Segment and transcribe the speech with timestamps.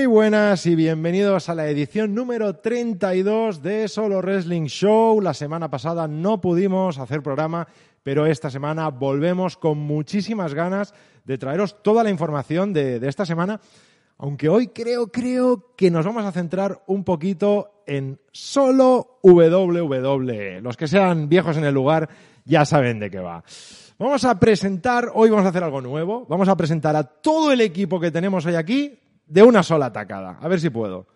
[0.00, 5.20] Muy buenas y bienvenidos a la edición número 32 de Solo Wrestling Show.
[5.20, 7.68] La semana pasada no pudimos hacer programa,
[8.02, 10.94] pero esta semana volvemos con muchísimas ganas
[11.26, 13.60] de traeros toda la información de, esta semana.
[14.16, 20.62] Aunque hoy creo, creo que nos vamos a centrar un poquito en solo WWE.
[20.62, 22.08] Los que sean viejos en el lugar
[22.46, 23.44] ya saben de qué va.
[23.98, 26.24] Vamos a presentar, hoy vamos a hacer algo nuevo.
[26.26, 28.98] Vamos a presentar a todo el equipo que tenemos hoy aquí
[29.30, 30.38] de una sola atacada.
[30.40, 31.06] A ver si puedo.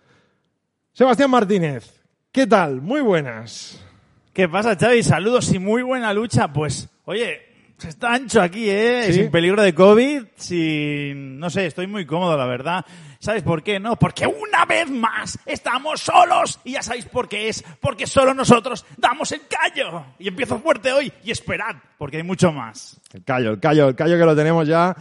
[0.92, 2.80] Sebastián Martínez, ¿qué tal?
[2.80, 3.84] Muy buenas.
[4.32, 5.02] ¿Qué pasa, Xavi?
[5.02, 6.52] Saludos y muy buena lucha.
[6.52, 7.40] Pues, oye,
[7.76, 9.04] se está ancho aquí, ¿eh?
[9.06, 9.14] ¿Sí?
[9.14, 11.40] Sin peligro de COVID, sin...
[11.40, 12.84] No sé, estoy muy cómodo, la verdad.
[13.18, 13.80] ¿Sabes por qué?
[13.80, 16.60] No, porque una vez más estamos solos.
[16.62, 17.64] Y ya sabéis por qué es.
[17.80, 20.04] Porque solo nosotros damos el callo.
[20.20, 21.12] Y empiezo fuerte hoy.
[21.24, 23.00] Y esperad, porque hay mucho más.
[23.12, 24.94] El callo, el callo, el callo que lo tenemos ya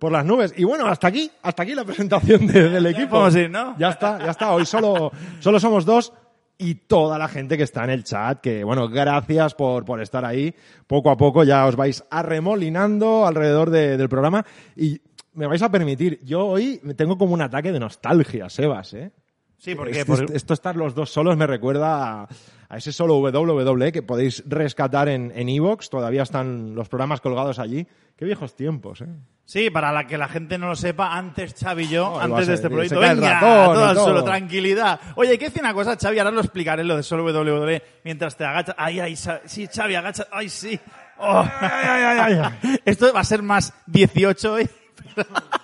[0.00, 0.52] por las nubes.
[0.56, 3.28] Y bueno, hasta aquí, hasta aquí la presentación de- del equipo.
[3.28, 3.76] ir, ¿no?
[3.78, 4.50] Ya está, ya está.
[4.52, 6.12] Hoy solo, solo somos dos
[6.58, 10.24] y toda la gente que está en el chat, que bueno, gracias por, por estar
[10.24, 10.54] ahí.
[10.86, 14.44] Poco a poco ya os vais arremolinando alrededor de- del programa
[14.76, 15.00] y
[15.34, 19.12] me vais a permitir, yo hoy tengo como un ataque de nostalgia, Sebas, ¿eh?
[19.60, 20.00] Sí, porque...
[20.00, 22.28] Este- Esto estar los dos solos me recuerda a,
[22.70, 25.90] a ese solo WWE que podéis rescatar en en Evox.
[25.90, 27.86] Todavía están los programas colgados allí.
[28.16, 29.06] Qué viejos tiempos, ¿eh?
[29.44, 32.54] Sí, para la que la gente no lo sepa, antes Xavi y yo, antes de
[32.54, 34.04] este proyecto, venga, ratón todo al todo.
[34.04, 35.00] suelo, tranquilidad.
[35.16, 38.36] Oye, hay que decir una cosa, Xavi, ahora lo explicaré lo de solo WWE mientras
[38.36, 38.76] te agachas.
[38.78, 40.78] Ay, ay, sí, Xavi, agacha, ay, sí.
[41.18, 41.44] Oh.
[42.84, 44.68] Esto va a ser más 18 hoy.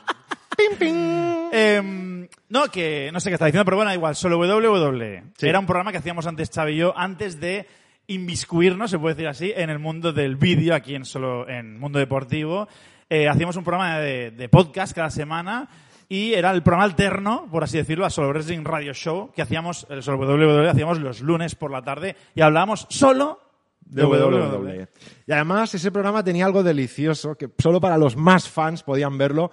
[1.53, 5.23] Em, no, que no sé qué está diciendo, pero bueno, igual, solo WWE.
[5.37, 5.49] Sí.
[5.49, 7.67] Era un programa que hacíamos antes Xavi y yo, antes de
[8.09, 11.99] inmiscuirnos, se puede decir así, en el mundo del vídeo, aquí en solo en Mundo
[11.99, 12.69] Deportivo.
[13.09, 15.69] Eh, hacíamos un programa de, de podcast cada semana
[16.09, 19.87] y era el programa alterno, por así decirlo, a Solo Wrestling Radio Show, que hacíamos,
[19.91, 23.41] el Solo WWE, hacíamos los lunes por la tarde y hablábamos solo
[23.81, 24.89] de WWE.
[25.27, 29.51] Y además ese programa tenía algo delicioso que solo para los más fans podían verlo,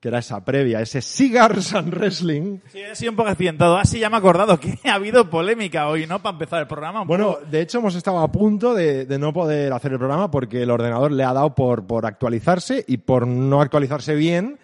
[0.00, 2.58] que era esa previa, ese Cigars and Wrestling.
[2.70, 3.76] Sí, he sido un poco accidentado.
[3.76, 6.20] Así ya me he acordado que ha habido polémica hoy, ¿no?
[6.22, 7.04] Para empezar el programa.
[7.04, 7.46] Bueno, poco.
[7.46, 10.70] de hecho hemos estado a punto de, de no poder hacer el programa porque el
[10.70, 14.58] ordenador le ha dado por, por actualizarse y por no actualizarse bien.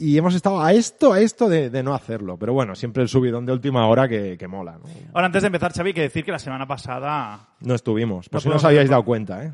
[0.00, 2.38] Y hemos estado a esto, a esto de, de no hacerlo.
[2.38, 4.78] Pero bueno, siempre el subidón de última hora que, que mola.
[4.78, 4.84] ¿no?
[5.12, 7.48] Ahora, antes de empezar, Xavi, hay que decir que la semana pasada...
[7.58, 9.52] No estuvimos, por No si no os habíais dado cuenta, ¿eh?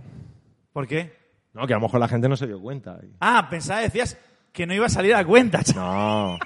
[0.71, 1.17] ¿Por qué?
[1.55, 3.01] No, que a lo mejor la gente no se dio cuenta.
[3.21, 4.19] Ah, pensaba, decías
[4.55, 5.79] que no iba a salir a cuenta, Xavi.
[5.79, 6.39] No.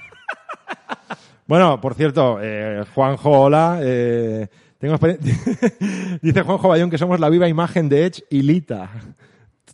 [1.45, 3.79] Bueno, por cierto, eh, Juanjo, hola.
[3.81, 4.47] eh,
[4.79, 4.97] tengo
[6.21, 8.89] Dice Juanjo Bayón que somos la viva imagen de Edge y Lita.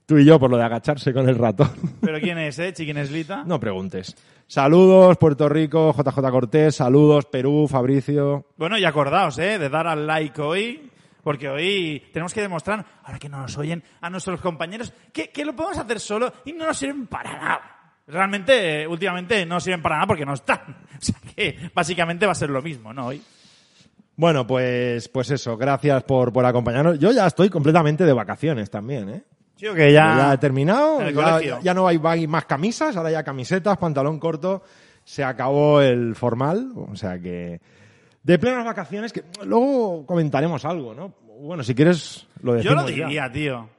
[0.06, 1.72] Tú y yo, por lo de agacharse con el ratón.
[2.02, 2.74] ¿Pero quién es, eh?
[2.76, 3.44] ¿Quién es Lita?
[3.46, 4.16] No preguntes.
[4.48, 6.76] Saludos, Puerto Rico, JJ Cortés.
[6.76, 8.48] Saludos, Perú, Fabricio.
[8.58, 9.58] Bueno, y acordaos, ¿eh?
[9.58, 10.92] De dar al like hoy,
[11.24, 15.46] porque hoy tenemos que demostrar, ahora que no nos oyen, a nuestros compañeros, que, que
[15.46, 17.75] lo podemos hacer solo y no nos sirven para nada.
[18.08, 20.60] Realmente, eh, últimamente no sirven para nada porque no están.
[20.96, 23.08] O sea que básicamente va a ser lo mismo, ¿no?
[23.08, 23.22] Hoy.
[24.16, 25.58] Bueno, pues, pues eso.
[25.58, 26.98] Gracias por, por acompañarnos.
[27.00, 29.24] Yo ya estoy completamente de vacaciones también, ¿eh?
[29.58, 30.16] Sí, que ya...
[30.18, 31.14] Ya he terminado, el
[31.62, 34.64] ya, no hay, hay más camisas, ahora ya camisetas, pantalón corto,
[35.04, 37.62] se acabó el formal, o sea que
[38.24, 41.14] de plenas vacaciones, que luego comentaremos algo, ¿no?
[41.40, 43.06] Bueno, si quieres lo Yo decimos lo ya.
[43.06, 43.70] diría, tío.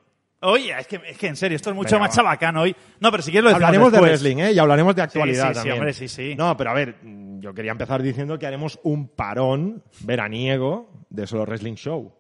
[0.41, 2.15] Oye, es que, es que en serio, esto es mucho Venga, más va.
[2.15, 2.77] chabacano hoy.
[3.01, 4.53] No, pero si quieres lo decimos Hablaremos de wrestling, ¿eh?
[4.53, 5.77] Y hablaremos de actualidad sí, sí, también.
[5.77, 6.35] hombre, sí, sí.
[6.37, 6.97] No, pero a ver,
[7.39, 12.13] yo quería empezar diciendo que haremos un parón veraniego de Solo Wrestling Show.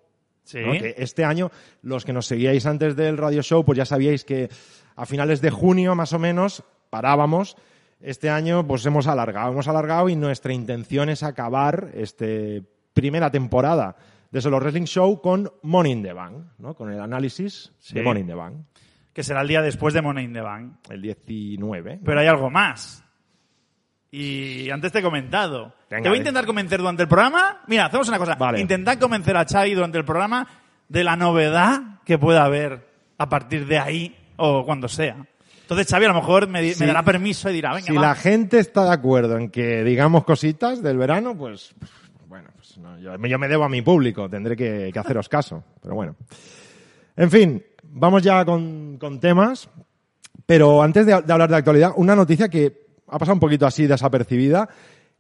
[0.45, 0.61] Sí.
[0.65, 0.73] ¿no?
[0.73, 1.51] Que este año,
[1.83, 4.49] los que nos seguíais antes del radio show, pues ya sabíais que
[4.95, 7.57] a finales de junio, más o menos, parábamos.
[8.01, 12.63] Este año, pues hemos alargado, hemos alargado y nuestra intención es acabar este
[12.95, 13.97] primera temporada
[14.37, 16.75] de Solo Wrestling Show con Money in the Bank, ¿no?
[16.75, 17.95] Con el análisis Sí.
[17.95, 18.55] de Money in the Bank,
[19.15, 20.75] Que será el día después de Money in the Bank.
[20.91, 22.01] el 19.
[22.05, 23.03] Pero hay algo más.
[24.11, 25.75] Y antes te he comentado.
[25.91, 27.63] Venga, te voy a intentar convencer durante el programa.
[27.67, 28.35] Mira, hacemos una cosa.
[28.35, 28.61] Vale.
[28.61, 30.47] Intentad convencer a Xavi durante el programa
[30.89, 32.87] de la novedad que pueda haber
[33.19, 35.17] a partir de ahí o cuando sea.
[35.63, 36.81] Entonces Xavi a lo mejor me, di- Sí.
[36.81, 38.03] me dará permiso y dirá, venga, Si va.
[38.03, 41.75] la gente está de acuerdo en que digamos cositas del verano, pues
[42.37, 45.65] bueno, pues no, yo, yo me debo a mi público, tendré que, que haceros caso.
[45.83, 46.17] Pero bueno.
[47.17, 49.71] En fin, vamos ya con, con temas.
[50.45, 53.87] Pero antes de, de hablar de actualidad, una noticia que ha pasado un poquito así
[53.87, 54.69] desapercibida,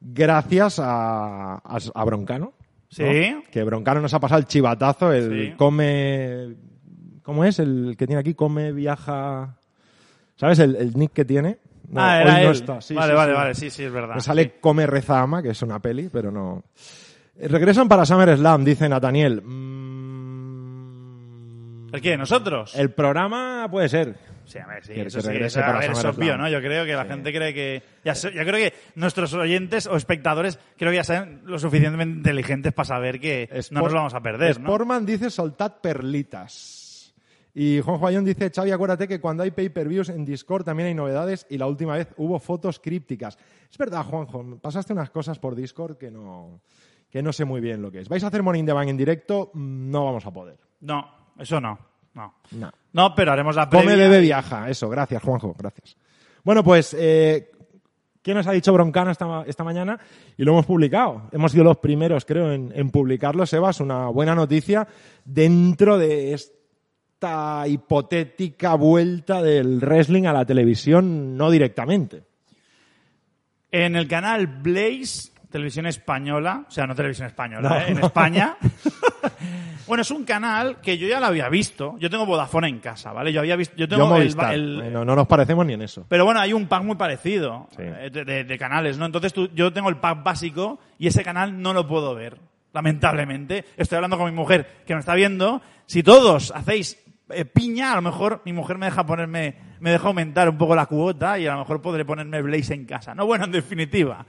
[0.00, 2.52] gracias a, a, a Broncano.
[2.58, 2.66] ¿no?
[2.90, 3.42] Sí.
[3.50, 5.54] Que Broncano nos ha pasado el chivatazo, el Sí.
[5.56, 6.54] come.
[7.22, 7.58] ¿Cómo es?
[7.58, 9.56] El que tiene aquí, come, viaja.
[10.36, 11.58] ¿Sabes el, el nick que tiene?
[11.88, 12.50] No, ah, hoy era no él.
[12.50, 12.80] está.
[12.80, 14.14] Sí, vale, sí, vale, vale, sí, sí, es verdad.
[14.16, 14.58] Me sale.
[14.60, 16.64] Come Reza Ama, que es una peli, pero no.
[17.38, 19.42] Regresan para SummerSlam, dice Nathaniel.
[19.42, 20.76] Mm,
[21.94, 22.16] ¿El qué?
[22.16, 22.74] ¿Nosotros?
[22.74, 24.16] El programa puede ser.
[24.46, 26.48] Sí, a ver, sí, eso sí, eso, a ver, es obvio, ¿no?
[26.48, 27.08] Yo creo que la Sí.
[27.08, 27.82] gente cree que...
[28.04, 32.72] Ya, yo creo que nuestros oyentes o espectadores creo que ya saben lo suficientemente inteligentes
[32.72, 34.68] para saber que no nos vamos a perder, ¿no?
[34.68, 37.12] Sportman dice soltad perlitas.
[37.54, 41.44] Y Juan Juayón dice, Xavi, acuérdate que cuando hay pay-per-views en Discord también hay novedades
[41.50, 43.36] y la última vez hubo fotos crípticas.
[43.68, 46.60] Es verdad, Juanjo, pasaste unas cosas por Discord que no,
[47.16, 48.10] que no sé muy bien lo que es.
[48.10, 49.50] ¿Vais a hacer Morning the Bank en directo?
[49.54, 50.58] Mm, No vamos a poder.
[50.80, 51.08] No,
[51.38, 51.78] eso no.
[52.12, 52.70] No, No.
[52.92, 53.86] no pero haremos la previa.
[53.86, 54.68] Come, bebe, viaja.
[54.68, 55.96] Eso, gracias, Juanjo, gracias.
[56.44, 57.50] Bueno, pues, eh,
[58.20, 59.98] ¿qué nos ha dicho Broncano esta, esta mañana?
[60.36, 61.22] Y lo hemos publicado.
[61.32, 63.80] Hemos sido los primeros, creo, en, en publicarlo, Sebas.
[63.80, 64.86] Una buena noticia
[65.24, 72.24] dentro de esta hipotética vuelta del wrestling a la televisión, no directamente.
[73.70, 77.84] En el canal Blaze, televisión española, o sea, no televisión española, No, ¿eh?
[77.88, 78.06] en no.
[78.06, 78.56] España.
[79.86, 81.96] bueno, es un canal que yo ya lo había visto.
[81.98, 83.32] Yo tengo Vodafone en casa, ¿vale?
[83.32, 85.82] Yo había visto, yo tengo Yo el, el- Eh, no, no nos parecemos ni en
[85.82, 86.04] eso.
[86.08, 87.82] Pero bueno, hay un pack muy parecido Sí.
[87.82, 89.06] eh, de, de- de canales, ¿no?
[89.06, 92.38] Entonces tú- yo tengo el pack básico y ese canal no lo puedo ver,
[92.74, 93.64] lamentablemente.
[93.76, 95.62] Estoy hablando con mi mujer que me está viendo.
[95.86, 100.06] Si todos hacéis eh, piña, a lo mejor mi mujer me deja ponerme, me deja
[100.08, 103.14] aumentar un poco la cuota y a lo mejor podré ponerme Blaze en casa.
[103.14, 104.24] No, bueno, en definitiva.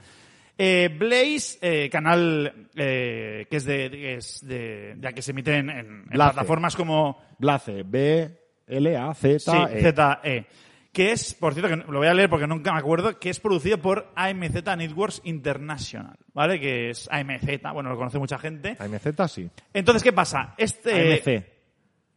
[0.60, 5.70] Eh, Blaze, eh, canal eh, que es de, que es de, que se emite en,
[5.70, 6.32] en- Blaze.
[6.34, 9.38] plataformas como Blace, B-L-A-Z.
[9.38, 9.92] Sí, E.
[9.92, 10.46] ZE.
[10.90, 13.38] Que es, por cierto, que lo voy a leer porque nunca me acuerdo, que es
[13.38, 16.58] producido por AMZ Networks International, ¿vale?
[16.58, 18.76] Que es AMZ, bueno, lo conoce mucha gente.
[18.80, 19.48] AMZ sí.
[19.72, 20.54] Entonces, ¿qué pasa?
[20.56, 21.14] Este...
[21.14, 21.44] AMC.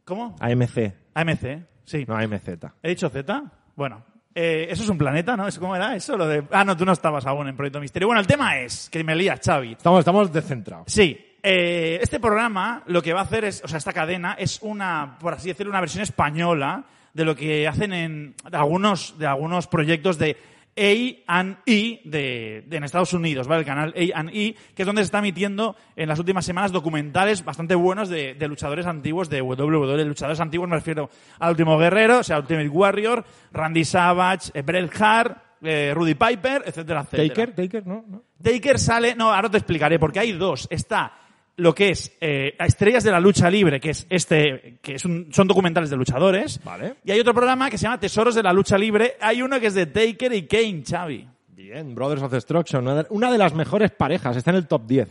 [0.04, 0.36] ¿Cómo?
[0.40, 2.06] AMC, AMC, sí.
[2.08, 2.48] no AMZ.
[2.82, 3.44] ¿He dicho Z?
[3.76, 4.04] Bueno,
[4.36, 5.48] eh, eso es un planeta, ¿no?
[5.48, 6.18] ¿Es- ¿Cómo era eso?
[6.18, 6.44] Lo de...
[6.52, 8.08] Ah, no, tú no estabas aún en Proyecto Misterio.
[8.08, 9.74] Bueno, el tema es, que me lías, Xavi.
[9.74, 10.86] Estamos, estamos descentrados.
[10.92, 11.18] Sí.
[11.44, 15.18] eh, este programa lo que va a hacer es, o sea, esta cadena es una,
[15.20, 16.84] por así decirlo, una versión española
[17.14, 20.38] de lo que hacen en de algunos, de algunos proyectos de
[20.78, 23.60] A&E de, de- en Estados Unidos, ¿vale?
[23.62, 27.76] El canal A&E, que es donde se está emitiendo en las últimas semanas documentales bastante
[27.76, 30.06] buenos de, de luchadores antiguos de WWE.
[30.06, 31.10] Luchadores antiguos me refiero
[31.40, 36.64] al Último Guerrero, o sea, Ultimate Warrior, Randy Savage, eh, Bret Hart, eh, Rudy Piper,
[36.66, 37.28] etcétera, etcétera.
[37.28, 38.04] Taker, Taker, ¿no?
[38.08, 38.24] ¿no?
[38.42, 40.68] Taker sale, no, ahora te explicaré, porque hay dos.
[40.72, 41.14] Está
[41.58, 45.28] lo que es eh, Estrellas de la Lucha Libre, que es este, que es un-
[45.32, 46.60] son documentales de luchadores.
[46.64, 46.96] Vale.
[47.06, 49.16] Y hay otro programa que se llama Tesoros de la Lucha Libre.
[49.22, 51.28] Hay uno que es de Taker y Kane, Xavi.
[51.50, 54.88] Bien, Brothers of Destruction, una de, una de las mejores parejas, está en el top
[54.88, 55.10] 10,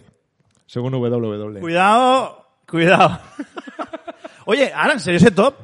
[0.67, 1.61] según WWE.
[1.61, 3.21] Cuidado, cuidado.
[4.47, 5.55] Oye, ahora en serio, ese top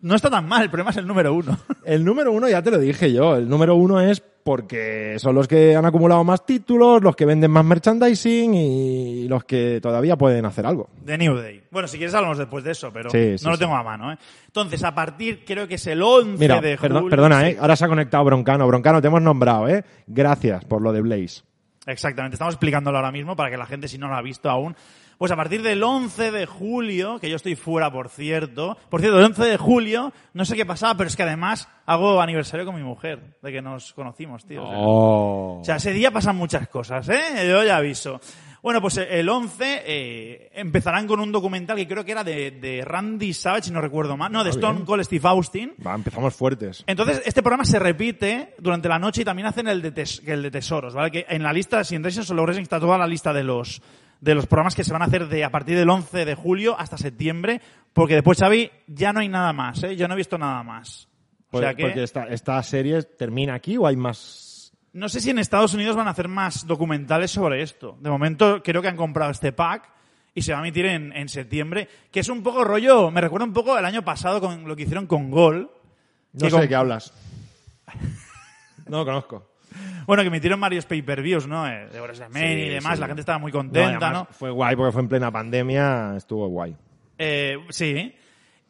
[0.00, 1.56] no está tan mal, el problema es el número uno.
[1.84, 5.48] El número uno ya te lo dije yo, el número uno es porque son los
[5.48, 10.44] que han acumulado más títulos, los que venden más merchandising y los que todavía pueden
[10.46, 10.88] hacer algo.
[11.04, 11.64] De New Day.
[11.72, 13.60] Bueno, si quieres hablamos después de eso, pero Sí, sí, no lo sí.
[13.64, 14.16] tengo a mano, ¿eh?
[14.46, 17.08] Entonces, a partir, creo que es el 11 Mira, de julio.
[17.10, 17.48] perdona.
[17.48, 17.56] ¿eh?
[17.60, 18.68] ahora se ha conectado Broncano.
[18.68, 19.84] Broncano, te hemos nombrado, ¿eh?
[20.06, 21.42] Gracias por lo de Blaze.
[21.84, 24.76] Exactamente, estamos explicándolo ahora mismo para que la gente, si no lo ha visto aún,
[25.18, 29.18] pues a partir del 11 de julio, que yo estoy fuera, por cierto, por cierto,
[29.18, 32.74] el 11 de julio, no sé qué pasaba, pero es que además hago aniversario con
[32.74, 34.62] mi mujer, de que nos conocimos, tío.
[34.62, 35.58] O sea, Oh.
[35.60, 37.46] o sea, ese día pasan muchas cosas, ¿eh?
[37.48, 38.20] Yo ya aviso.
[38.62, 42.84] Bueno, pues el 11 eh, empezarán con un documental que creo que era de, de
[42.84, 44.84] Randy Savage, si no recuerdo mal, no, de Ah, Stone.
[44.84, 45.72] Cold Steve Austin.
[45.86, 46.82] Va, empezamos fuertes.
[46.88, 50.42] Entonces, este programa se repite durante la noche y también hacen el de, tes- el
[50.42, 51.12] de tesoros, ¿vale?
[51.12, 53.80] Que en la lista, si entráis en Solo Wrestling, está toda la lista de los,
[54.20, 56.78] de los programas que se van a hacer de a partir del 11 de julio
[56.78, 57.60] hasta septiembre,
[57.92, 59.96] porque después, Xavi, ya no hay nada más, ¿eh?
[59.96, 61.08] Yo no he visto nada más.
[61.48, 64.72] O Por- sea que, Porque esta, esta serie termina aquí o hay más.
[64.92, 67.96] no sé si en Estados Unidos van a hacer más documentales sobre esto.
[68.00, 69.90] De momento, creo que han comprado este pack
[70.34, 73.46] y se va a emitir en, en septiembre, que es un poco rollo, me recuerda
[73.46, 75.70] un poco el año pasado con lo que hicieron con Gol.
[76.32, 77.12] No sé con- de qué hablas.
[78.88, 79.50] No lo conozco.
[80.06, 81.66] Bueno, que emitieron varios pay-per-views, ¿no?
[81.68, 82.98] Eh, De WrestleMania Sí, y demás.
[82.98, 84.26] La gente estaba muy contenta, ¿no?
[84.30, 86.76] Fue guay porque fue en plena pandemia, estuvo guay.
[87.18, 88.14] Eh, sí.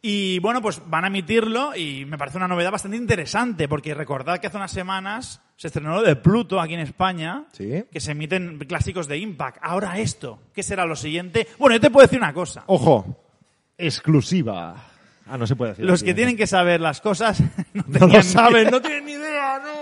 [0.02, 4.38] Y bueno, pues van a emitirlo y me parece una novedad bastante interesante porque recordad
[4.38, 7.84] que hace unas semanas se estrenó lo de Pluto aquí en España, Sí.
[7.90, 9.58] que se emiten clásicos de Impact.
[9.62, 11.48] Ahora esto, ¿qué será lo siguiente?
[11.58, 12.62] Bueno, yo te puedo decir una cosa.
[12.66, 13.24] Ojo,
[13.76, 14.76] exclusiva.
[15.28, 15.84] Ah, no se puede decir.
[15.84, 16.14] Los que ¿eh?
[16.14, 17.42] tienen que saber las cosas
[17.74, 19.75] no, No lo saben, no tienen ni idea, no.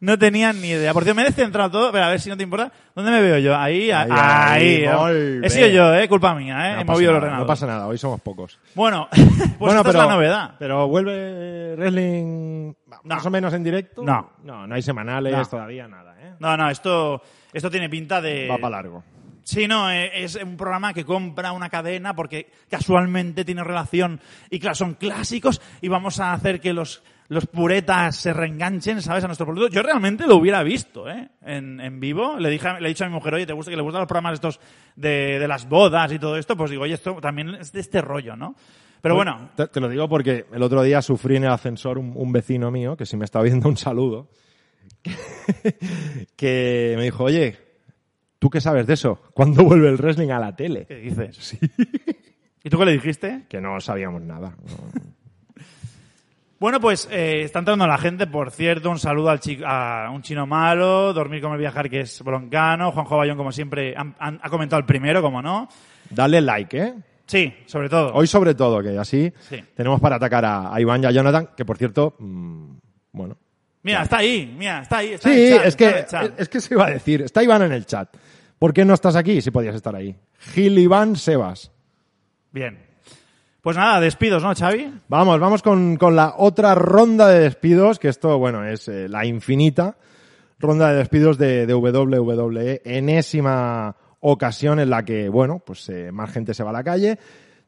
[0.00, 0.92] No tenían ni idea.
[0.92, 2.70] Por cierto, me he descentrado todo, pero a ver si no te importa.
[2.94, 3.56] ¿Dónde me veo yo?
[3.56, 4.08] Ahí, ahí.
[4.10, 4.84] Ahí,
[5.42, 6.08] He sido yo, ¿eh?
[6.08, 6.74] Culpa mía, ¿eh?
[6.76, 7.40] No He movido el nada, ordenador.
[7.40, 8.58] No pasa nada, hoy somos pocos.
[8.74, 10.54] Bueno, pues bueno, esta pero, es la novedad.
[10.58, 12.74] Pero vuelve wrestling
[13.04, 14.02] más o menos en directo.
[14.04, 14.30] No.
[14.44, 15.44] No, no hay semanales No.
[15.46, 16.34] todavía, nada, ¿eh?
[16.38, 17.20] No, no, esto,
[17.52, 18.46] esto tiene pinta de...
[18.48, 19.02] Va para largo.
[19.42, 24.58] Sí, no, eh, es un programa que compra una cadena porque casualmente tiene relación y
[24.60, 29.22] claro, son clásicos y vamos a hacer que los, los puretas se reenganchen, ¿sabes?
[29.24, 29.68] A nuestro producto.
[29.74, 31.28] Yo realmente lo hubiera visto, ¿eh?
[31.42, 32.38] En, en vivo.
[32.38, 34.00] Le, dije, a- le he dicho a mi mujer, oye, ¿te gusta que le gustan
[34.00, 34.60] los programas estos
[34.96, 36.56] de, de las bodas y todo esto?
[36.56, 38.54] Pues digo, oye, esto también es de este rollo, ¿no?
[39.02, 42.12] Pero bueno, Te, te lo digo porque el otro día sufrí en el ascensor un,
[42.16, 44.28] un vecino mío, que si me está viendo un saludo,
[46.36, 47.56] que me dijo, oye,
[48.38, 49.20] ¿tú qué sabes de eso?
[49.34, 50.86] ¿Cuándo vuelve el wrestling a la tele?
[50.86, 51.36] ¿qué dices?
[51.36, 51.58] Sí.
[52.64, 53.44] ¿Y tú qué le dijiste?
[53.48, 54.56] Que no sabíamos nada.
[54.64, 55.17] no.
[56.60, 60.22] Bueno, pues eh, está entrando la gente, por cierto, un saludo al chi- a un
[60.22, 64.40] chino malo, dormir como el viajar que es broncano, Juanjo Bayón como siempre han- han-
[64.42, 65.68] ha comentado el primero, como no.
[66.10, 66.94] Dale like, ¿eh?
[67.26, 68.12] Sí, sobre todo.
[68.12, 69.62] Hoy sobre todo, que así Sí.
[69.76, 72.70] tenemos para atacar a, a Iván y a Jonathan, que por cierto, mm,
[73.12, 73.36] bueno.
[73.82, 75.12] Mira, está ahí, mira, está ahí.
[75.12, 76.40] Está Sí, en el chat, es, que, está en el chat.
[76.40, 78.08] es que se iba a decir, está Iván en el chat.
[78.58, 80.16] ¿Por qué no estás aquí si podías estar ahí?
[80.40, 81.70] Gil Iván Sebas.
[82.50, 82.87] Bien.
[83.68, 84.90] Pues nada, despidos, ¿no, Xavi?
[85.08, 89.26] Vamos, vamos con, con la otra ronda de despidos, que esto, bueno, es eh, la
[89.26, 89.98] infinita
[90.58, 96.30] ronda de despidos de, de WWE, enésima ocasión en la que, bueno, pues eh, más
[96.30, 97.18] gente se va a la calle.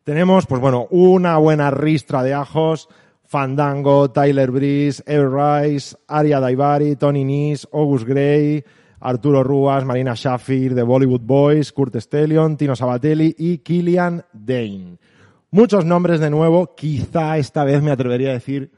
[0.02, 2.88] Tenemos, pues bueno, una buena ristra de ajos,
[3.26, 8.64] Fandango, Tyler Breeze, Air Rice, Aria Daivari, Tony Nis, August Gray,
[9.00, 15.09] Arturo Ruas, Marina Shafir, The Bollywood Boys, Kurt Stellion, Tino Sabatelli y Killian Dane.
[15.50, 18.70] Muchos nombres de nuevo, quizá esta vez me atrevería a decir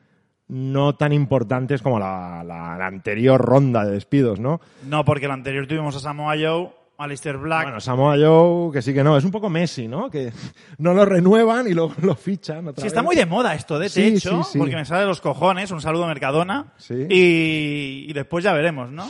[0.48, 4.60] no tan importantes como la, la- la anterior ronda de despidos, ¿no?
[4.88, 7.64] No, porque el anterior tuvimos a Samoa Joe, Alistair Black.
[7.64, 10.10] Bueno, Samoa Joe, que sí que no, es un poco Messi, ¿no?
[10.10, 10.32] Que
[10.78, 13.88] no lo renuevan y luego lo fichan otra Sí, está muy de moda esto, de
[13.88, 14.58] Sí, hecho, sí, sí.
[14.58, 17.06] porque me sale de los cojones, un saludo a Mercadona, Sí.
[17.08, 19.08] y, y después ya veremos, ¿no?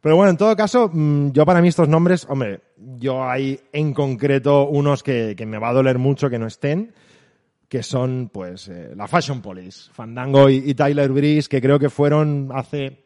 [0.00, 2.60] Pero bueno, en todo caso, mm, yo para mí estos nombres, hombre,
[2.98, 6.92] yo hay en concreto unos que, que me va a doler mucho que no estén,
[7.74, 12.50] que son pues eh, la Fashion Police, Fandango y, Tyler Breeze, que creo que fueron
[12.54, 13.04] hace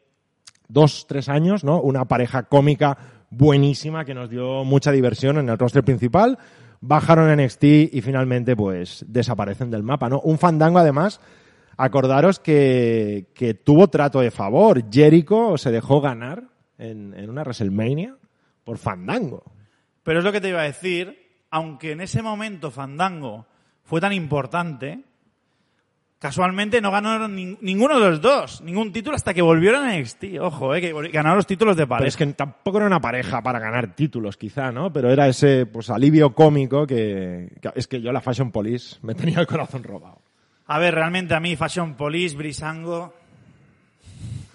[0.68, 1.80] dos, tres años, ¿no?
[1.80, 2.98] Una pareja cómica
[3.30, 6.38] buenísima que nos dio mucha diversión en el roster principal.
[6.80, 10.20] Bajaron NXT y finalmente pues desaparecen del mapa, ¿no?
[10.20, 11.20] Un Fandango además,
[11.78, 14.84] acordaros que, que tuvo trato de favor.
[14.90, 16.44] Jericho se dejó ganar
[16.76, 18.16] en, en una WrestleMania
[18.64, 19.57] por Fandango.
[20.08, 23.44] Pero es lo que te iba a decir, aunque en ese momento Fandango
[23.84, 25.00] fue tan importante,
[26.18, 30.38] casualmente no ganaron nin- ninguno de los dos, ningún título hasta que volvieron a NXT.
[30.40, 31.98] Ojo, eh, que ganaron los títulos de pareja.
[32.00, 34.90] Pero es que tampoco era una pareja para ganar títulos, quizá, ¿no?
[34.90, 39.14] Pero era ese pues alivio cómico que, que- es que yo la Fashion Police me
[39.14, 40.22] tenía el corazón robado.
[40.68, 43.12] A ver, realmente a mí Fashion Police, Brisango...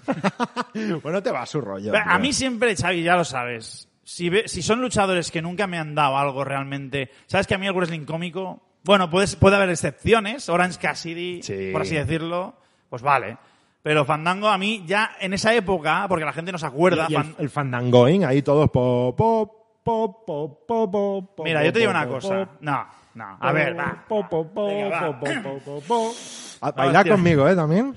[1.03, 1.91] bueno, te va a su rollo.
[1.91, 3.87] Pero A mí siempre, Xavi, ya lo sabes.
[4.03, 7.09] Si, ve- si son luchadores que nunca me han dado algo realmente.
[7.25, 8.61] ¿Sabes que a mí el wrestling cómico.
[8.83, 10.49] Bueno, puedes, puede haber excepciones.
[10.49, 11.69] Orange Cassidy, Sí.
[11.71, 12.53] por así decirlo.
[12.89, 13.37] Pues vale.
[13.81, 17.05] Pero Fandango a mí ya en esa época, porque la gente no se acuerda.
[17.09, 21.63] Y el, Fan- el fandangoing, ahí todos po, po, po, po, po, po, po, Mira,
[21.65, 22.47] yo te digo una cosa.
[22.61, 23.37] No, no.
[23.39, 23.83] A ver, va.
[23.85, 24.05] va.
[24.07, 26.13] po, po, po, po.
[26.61, 27.13] A- Baila hostia.
[27.13, 27.55] conmigo, ¿eh?
[27.55, 27.93] También.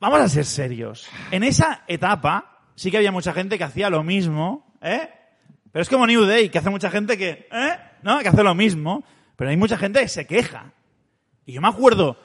[0.00, 1.08] Vamos a ser serios.
[1.32, 5.08] En esa etapa sí que había mucha gente que hacía lo mismo, ¿eh?
[5.72, 7.72] Pero es como New Day, que hace mucha gente que, ¿eh?
[8.02, 8.18] ¿No?
[8.20, 9.04] Que hace lo mismo.
[9.36, 10.72] Pero hay mucha gente que se queja.
[11.46, 12.16] Y yo me acuerdo,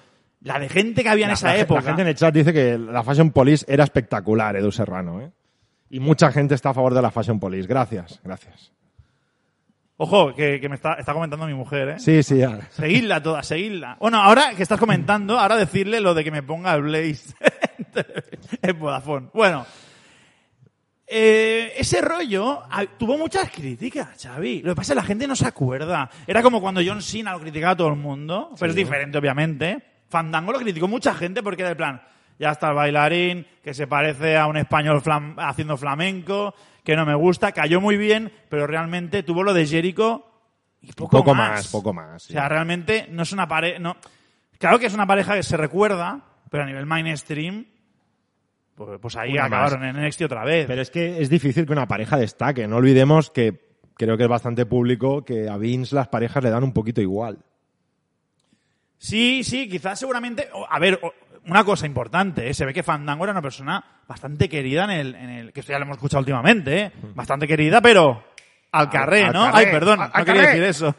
[0.41, 1.81] la de gente que había en La- esa la, época.
[1.81, 5.31] La gente en el chat dice que la Fashion Police era espectacular, Edu Serrano, ¿eh?
[5.89, 7.67] Y mucha gente está a favor de la Fashion Police.
[7.67, 8.71] Gracias, gracias.
[9.97, 11.99] Ojo, que, que me está, está comentando mi mujer, ¿eh?
[11.99, 12.61] Sí, sí, ya.
[12.71, 13.95] Seguidla toda, seguidla.
[13.99, 17.35] Bueno, ahora que estás comentando, ahora decirle lo de que me ponga el Blaze
[18.63, 19.27] en Vodafone.
[19.33, 19.67] Bueno,
[21.15, 24.63] eh, ese rollo ah, tuvo muchas críticas, Xavi.
[24.63, 26.09] Lo que pasa es que la gente no se acuerda.
[26.25, 29.81] Era como cuando John Cena lo criticaba a todo el mundo, pero es diferente, obviamente.
[30.09, 32.01] Fandango lo criticó mucha gente porque era de plan,
[32.39, 36.53] ya está el bailarín, que se parece a un español flam- haciendo flamenco,
[36.83, 40.25] que no me gusta, cayó muy bien, pero realmente tuvo lo de Jericho
[40.81, 41.51] y poco, poco más.
[41.51, 42.33] más, poco más, sí.
[42.33, 43.79] O sea, realmente no es una pareja.
[43.79, 43.95] No...
[44.57, 47.65] Claro que es una pareja que se recuerda, pero a nivel mainstream,
[48.75, 49.95] pues, pues ahí Una acabaron más.
[49.95, 50.65] en NXT otra vez.
[50.67, 52.67] Pero es que es difícil que una pareja destaque.
[52.67, 53.59] No olvidemos que
[53.95, 57.37] creo que es bastante público que a Vince las parejas le dan un poquito igual.
[58.97, 60.49] Sí, sí, quizás seguramente.
[60.69, 60.99] A ver,
[61.45, 62.53] una cosa importante, ¿eh?
[62.53, 65.53] se ve que Fandango era una persona bastante querida en el, en el.
[65.53, 66.91] que esto ya lo hemos escuchado últimamente, ¿eh?
[67.15, 68.23] Bastante querida, pero.
[68.71, 69.51] Al carré, al ¿no?
[69.51, 70.95] carré, Ay, perdón, al- no quería decir eso.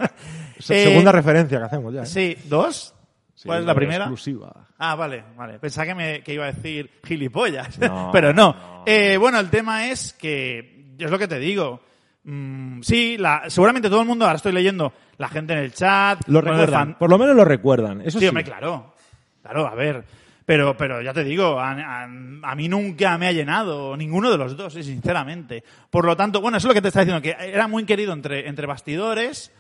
[0.61, 2.02] Se- Eh, Segunda referencia que hacemos ya.
[2.02, 2.07] ¿eh?
[2.07, 2.95] Sí, ¿dos?
[3.34, 4.04] Sí, ¿Cuál es la primera?
[4.04, 4.52] Exclusiva.
[4.78, 5.58] Ah, vale, vale.
[5.58, 8.52] Pensaba que, me, que iba a decir gilipollas, No, pero no.
[8.52, 8.82] no.
[8.86, 11.80] Eh, bueno, el tema es que, es lo que te digo,
[12.26, 16.26] Mm, sí, la, seguramente todo el mundo, ahora estoy leyendo la gente en el chat.
[16.26, 16.70] Lo recuerdan.
[16.70, 18.00] fan- Por lo menos lo recuerdan.
[18.00, 18.28] Eso Sí, sí.
[18.28, 18.94] hombre, claro.
[19.42, 20.02] Claro, a ver.
[20.46, 24.38] Pero, pero ya te digo, a, a- a mí nunca me ha llenado ninguno de
[24.38, 25.62] los dos, sinceramente.
[25.90, 28.14] Por lo tanto, bueno, eso es lo que te está diciendo, que era muy querido
[28.14, 29.52] entre, entre bastidores,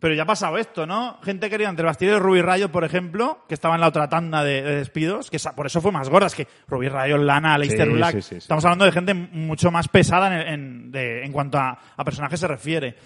[0.00, 1.18] pero ya ha pasado esto, ¿no?
[1.22, 4.62] Gente querida entre bastidores, Ruby Rayo, por ejemplo, que estaba en la otra tanda de,
[4.62, 7.92] de despidos, que por eso fue más gorda, es que Ruby Rayo, Lana, Leicester Sí,
[7.94, 11.58] Black, sí, sí, estamos hablando de gente mucho más pesada en, en- de- en cuanto
[11.58, 12.96] a, a personajes se refiere.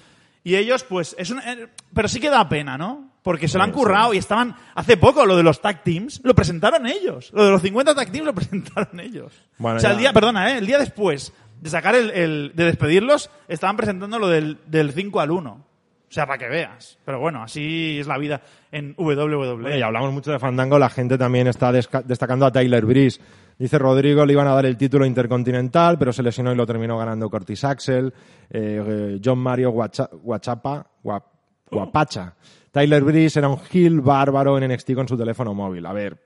[0.42, 3.10] Y ellos, pues, es un, eh, pero sí que da pena, ¿no?
[3.22, 6.34] Porque se lo han currado y estaban, hace poco, lo de los tag teams, lo
[6.34, 7.30] presentaron ellos.
[7.34, 9.34] Lo de los 50 tag teams lo presentaron ellos.
[9.58, 9.94] Bueno, o sea, ya.
[9.94, 10.58] el día, perdona, ¿eh?
[10.58, 15.20] El día después de sacar el, el- de despedirlos, estaban presentando lo del, del 5
[15.20, 15.66] al 1.
[16.10, 16.98] O sea, para que veas.
[17.04, 18.40] Pero bueno, así es la vida
[18.72, 19.78] en WWE.
[19.78, 23.20] Y hablamos mucho de Fandango, la gente también está destacando a Tyler Breeze.
[23.56, 26.98] Dice Rodrigo, le iban a dar el título intercontinental, pero se lesionó y lo terminó
[26.98, 28.12] ganando Curtis Axel.
[28.50, 31.22] Eh, eh, John Mario Guacha- Guachapa, Gua-
[31.70, 32.34] Guapacha.
[32.72, 35.86] Tyler Breeze era un heel bárbaro en NXT con su teléfono móvil.
[35.86, 36.18] A ver,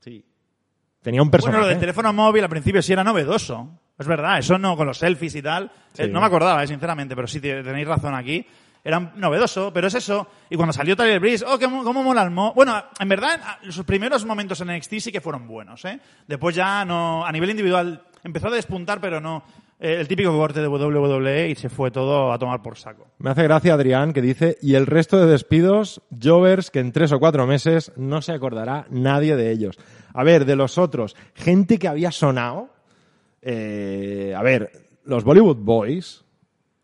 [0.00, 0.24] sí.
[1.00, 1.56] Tenía un personaje.
[1.58, 3.80] Bueno, lo del teléfono móvil al principio sí era novedoso.
[3.98, 5.70] Es verdad, eso no con los selfies y tal.
[5.94, 6.02] Sí.
[6.04, 8.46] Eh, no me acordaba, eh, sinceramente, pero sí te- tenéis razón aquí.
[8.84, 10.26] Era novedoso, pero es eso.
[10.50, 12.52] Y cuando salió Tyler Breeze, oh, qué mo- cómo mola el mo.
[12.54, 16.00] Bueno, en verdad, sus primeros momentos en NXT sí que fueron buenos, ¿eh?
[16.26, 19.44] Después ya no, a nivel individual, empezó a despuntar, pero no.
[19.78, 23.06] eh, el típico corte de WWE y se fue todo a tomar por saco.
[23.18, 27.12] Me hace gracia Adrián que dice, y el resto de despidos, Jovers, que en tres
[27.12, 29.78] o cuatro meses no se acordará nadie de ellos.
[30.12, 32.68] A ver, de los otros, gente que había sonado,
[33.42, 34.70] eh, a ver,
[35.04, 36.24] los Bollywood Boys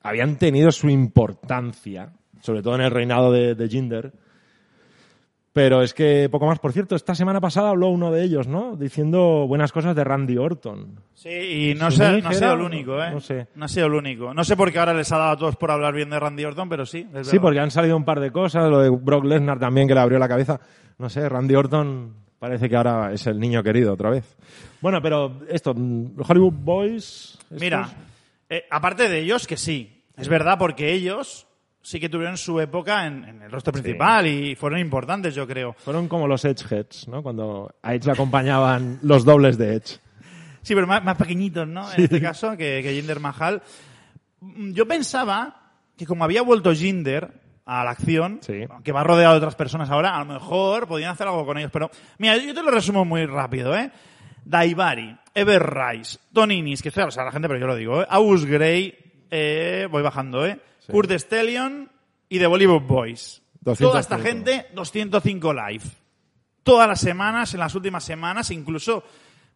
[0.03, 4.13] habían tenido su importancia, sobre todo en el reinado de, de Jinder,
[5.53, 6.61] pero es que poco más.
[6.61, 8.77] Por cierto, esta semana pasada habló uno de ellos, ¿no?
[8.77, 11.01] Diciendo buenas cosas de Randy Orton.
[11.15, 13.11] Sí, y no, ¿Su sé, nick no ha sido el único, ¿eh?
[13.11, 13.49] No sé.
[13.57, 14.33] No ha sido el único.
[14.33, 16.45] No sé por qué ahora les ha dado a todos por hablar bien de Randy
[16.45, 17.09] Orton, pero sí.
[17.23, 20.01] Sí, porque han salido un par de cosas, lo de Brock Lesnar también que le
[20.01, 20.61] abrió la cabeza.
[20.99, 24.37] No sé, Randy Orton parece que ahora es el niño querido otra vez.
[24.81, 27.37] Bueno, pero esto, mm, Hollywood Boys.
[27.43, 27.89] estos- Mira,
[28.51, 30.05] eh, aparte de ellos, que sí.
[30.17, 31.47] Es verdad, porque ellos
[31.81, 35.75] sí que tuvieron su época en, en el rostro principal y fueron importantes, yo creo.
[35.79, 37.23] Fueron como los Edgeheads, ¿no?
[37.23, 39.99] Cuando a Edge le acompañaban los dobles de Edge.
[40.63, 41.91] Sí, pero más, más pequeñitos, ¿no?
[41.93, 43.63] En este caso, que, que Jinder Mahal.
[44.41, 47.33] Mm, Yo pensaba que como había vuelto Jinder
[47.65, 48.65] a la acción, Sí.
[48.83, 51.71] que va rodeado de otras personas ahora, a lo mejor podían hacer algo con ellos.
[51.73, 53.91] Pero, mira, yo te lo resumo muy rápido, ¿eh?
[54.49, 58.07] Daivari, Ever Rice, Toninis, que o sea, la gente, pero yo lo digo, ¿eh?
[58.09, 58.95] Aus Gray,
[59.31, 60.59] eh, voy bajando, ¿eh?
[60.91, 61.91] Kurt Stellion
[62.31, 63.43] y The Bollywood Boys.
[63.61, 63.91] 205.
[63.91, 65.85] Toda esta gente, 205 live.
[66.63, 69.05] Todas las semanas, en las últimas semanas, incluso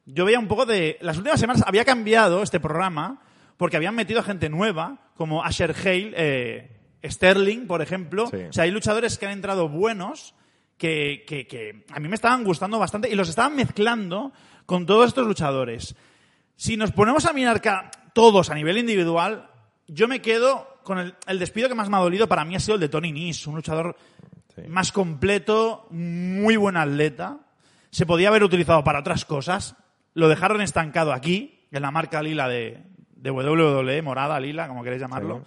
[0.04, 0.98] yo veía un poco de...
[1.00, 3.22] Las últimas semanas había cambiado este programa
[3.56, 8.26] porque habían metido a gente nueva, como Asher Hale, eh, Sterling, por ejemplo.
[8.26, 8.36] Sí.
[8.50, 10.34] O sea, hay luchadores que han entrado buenos
[10.76, 14.32] que, que, que a mí me estaban gustando bastante y los estaban mezclando
[14.66, 15.94] con todos estos luchadores.
[16.56, 17.60] Si nos ponemos a mirar
[18.12, 19.50] todos a nivel individual,
[19.88, 22.60] yo me quedo con el, el despido que más me ha dolido para mí ha
[22.60, 23.96] sido el de Tony Nis, un luchador
[24.54, 24.68] Sí.
[24.68, 27.38] más completo, muy buen atleta.
[27.90, 29.76] Se podía haber utilizado para otras cosas.
[30.12, 32.82] Lo dejaron estancado aquí, en la marca lila de,
[33.16, 35.42] de WWE, morada, lila, como queréis llamarlo.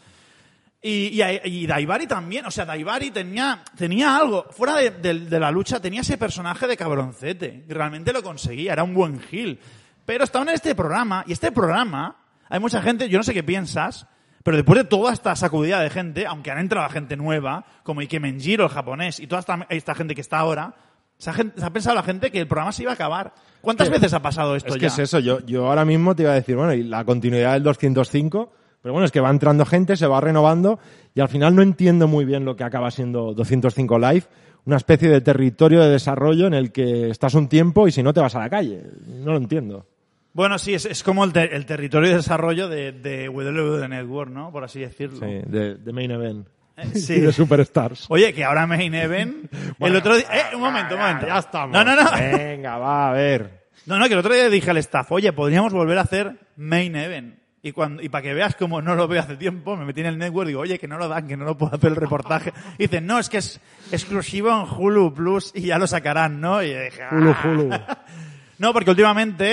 [0.87, 1.23] Y, y,
[1.63, 5.79] y Daivari también, o sea, Daivari tenía, tenía algo, fuera de, de- de la lucha,
[5.79, 9.59] tenía ese personaje de cabroncete, y realmente lo conseguía, era un buen heel.
[10.05, 12.17] Pero estaban en este programa, y este programa,
[12.49, 14.05] hay mucha gente, yo no sé qué piensas,
[14.43, 18.19] pero después de toda esta sacudida de gente, aunque han entrado gente nueva, como Ike
[18.19, 20.75] Menjiro, el japonés, y toda esta, esta gente que está ahora,
[21.17, 23.33] se ha, gen- se ha pensado la gente que el programa se iba a acabar.
[23.61, 26.31] ¿Cuántas veces ha pasado esto Es que es eso, yo, yo ahora mismo te iba
[26.33, 28.53] a decir, bueno, y la continuidad del 205,
[28.85, 30.77] pero bueno, es que va entrando gente, se va renovando,
[31.15, 34.23] y al final no entiendo muy bien lo que acaba siendo 205 Live,
[34.65, 38.13] una especie de territorio de desarrollo en el que estás un tiempo y si no
[38.13, 38.83] te vas a la calle.
[39.07, 39.87] No lo entiendo.
[40.33, 44.29] Bueno, sí, es, es como el, te- el territorio de desarrollo de, de WWE Network,
[44.29, 44.51] ¿no?
[44.51, 45.17] Por así decirlo.
[45.19, 46.47] Sí, de, de Main Event.
[46.77, 47.19] Eh, y Sí.
[47.21, 48.05] de Superstars.
[48.09, 49.51] Oye, que ahora Main Event.
[49.79, 50.27] el otro día.
[50.31, 51.25] Eh, un momento, un momento.
[51.25, 51.71] Ya estamos.
[51.71, 52.11] No, no, no.
[52.11, 53.65] Venga, va, a ver.
[53.87, 56.95] No, no, que el otro día dije al staff, oye, podríamos volver a hacer Main
[56.95, 57.35] Event.
[57.67, 60.05] Y, cuando, y para que veas como no lo veo hace tiempo, me metí en
[60.05, 61.95] el network y digo, oye, que no lo dan, que no lo puedo hacer el
[61.95, 62.53] reportaje.
[62.77, 63.59] Y dicen, no, es que es
[63.91, 66.61] exclusivo en Hulu Plus y ya lo sacarán, ¿no?
[66.61, 67.09] Y dije, "Ah".
[67.11, 67.69] Hulu, Hulu.
[68.59, 69.45] No, porque últimamente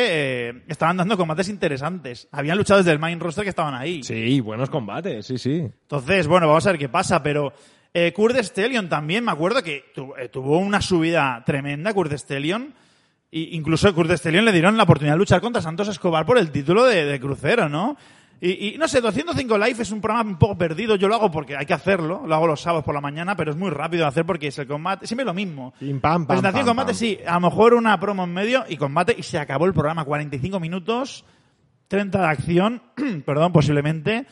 [0.51, 2.29] eh, estaban dando combates interesantes.
[2.31, 4.03] Habían luchado desde el main roster que estaban ahí.
[4.05, 5.59] Sí, buenos combates, sí, sí.
[5.61, 7.53] Entonces, bueno, vamos a ver qué pasa, pero
[7.95, 12.75] eh, Kurt Stellion también, me acuerdo que tu- eh, tuvo una subida tremenda, Kurt Stellion.
[13.35, 16.37] Y incluso a Kurt Stellion le dieron la oportunidad de luchar contra Santos Escobar por
[16.37, 17.97] el título de, de crucero, ¿no?
[18.43, 20.97] Y, y, no sé, 205 Live es un programa un poco perdido.
[20.97, 22.25] Yo lo hago porque hay que hacerlo.
[22.27, 24.59] Lo hago los sábados por la mañana, pero es muy rápido de hacer porque es
[24.59, 25.07] el combate.
[25.07, 25.73] Siempre lo mismo.
[25.79, 26.99] Pim, pam, pam, Presentación, pam, combate, pam.
[26.99, 27.19] sí.
[27.27, 30.05] A lo mejor una promo en medio y combate y se acabó el programa.
[30.05, 31.25] 45 minutos,
[31.89, 32.83] 30 de acción,
[33.25, 34.27] perdón, posiblemente.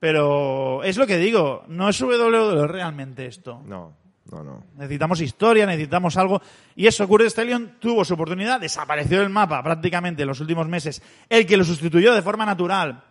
[0.00, 3.62] Pero es lo que digo, no es WWE realmente esto.
[3.64, 3.96] No,
[4.30, 4.64] no, no.
[4.76, 6.40] Necesitamos historia, necesitamos algo.
[6.74, 11.02] Y eso, Kurt Stallion tuvo su oportunidad, desapareció del mapa prácticamente en los últimos meses.
[11.28, 13.04] El que lo sustituyó de forma natural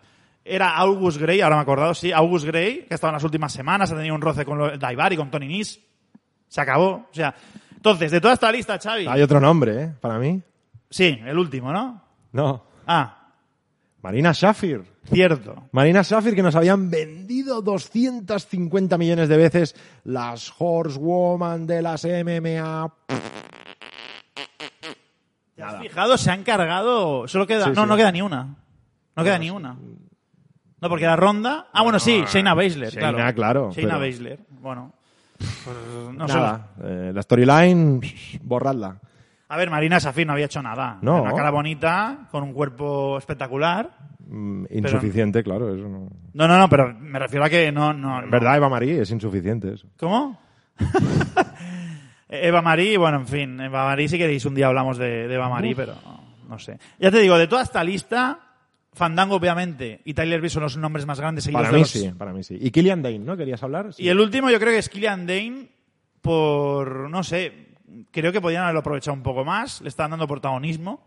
[0.44, 3.24] era August Gray, ahora me he acordado, sí, August Gray, que ha estado en las
[3.24, 5.80] últimas semanas, ha tenido un roce con Daivari, con Tony Nis.
[6.48, 7.08] Se acabó.
[7.10, 7.34] O sea,
[7.76, 9.08] entonces, de toda esta lista, Xavi.
[9.08, 9.94] Hay otro nombre, ¿eh?
[10.00, 10.42] Para mí.
[10.90, 12.02] Sí, el último, ¿no?
[12.32, 12.66] No.
[12.86, 13.30] Ah,
[14.02, 14.93] Marina Shafir.
[15.06, 15.64] Cierto.
[15.72, 22.94] Marina Shafir, que nos habían vendido 250 millones de veces las Horsewoman de las MMA.
[25.56, 26.18] ¿Te has fijado?
[26.18, 27.28] Se han cargado.
[27.28, 27.66] Solo queda.
[27.66, 27.90] Sí, no, sí.
[27.90, 28.56] no queda ni una.
[29.16, 29.78] No queda ni una.
[30.82, 31.68] No, porque la ronda.
[31.72, 32.90] Ah, bueno, sí, Shayna Baszler.
[32.92, 34.40] Shayna, claro, claro, Shayna pero- Baszler.
[34.50, 34.94] Bueno.
[35.38, 35.78] Pues,
[36.18, 36.34] no sé.
[36.34, 36.68] Nada.
[36.84, 38.02] eh, la storyline,
[38.42, 38.98] borradla.
[39.54, 40.98] A ver, Marina Safir no había hecho nada.
[41.04, 41.22] No.
[41.22, 43.88] Una cara bonita, con un cuerpo espectacular.
[44.28, 45.76] Mm, insuficiente, claro.
[45.76, 46.10] Eso no...
[46.34, 47.94] No, no, no, pero me refiero a que no.
[47.94, 48.32] no, En no.
[48.32, 49.88] verdad, Eva Marie es insuficiente eso.
[50.00, 50.40] ¿Cómo?
[52.30, 55.50] Eva Marie, bueno, en fin, Eva Marie, si queréis un día hablamos de, de Eva
[55.50, 55.94] Marie, pero
[56.50, 56.80] no, sé.
[56.98, 58.40] Ya te digo, de toda esta lista,
[58.94, 61.92] Fandango, obviamente, y Tyler Breeze son los nombres más grandes seguidos Para de mí los-
[61.92, 62.58] sí, para mí sí.
[62.60, 63.38] Y Killian Dane, ¿no?
[63.38, 63.94] ¿Querías hablar?
[63.94, 64.02] Sí.
[64.04, 65.68] Y el último yo creo que es Killian Dane
[66.24, 67.73] por, no sé,
[68.12, 71.02] creo que podían haberlo aprovechado un poco más, le están dando protagonismo,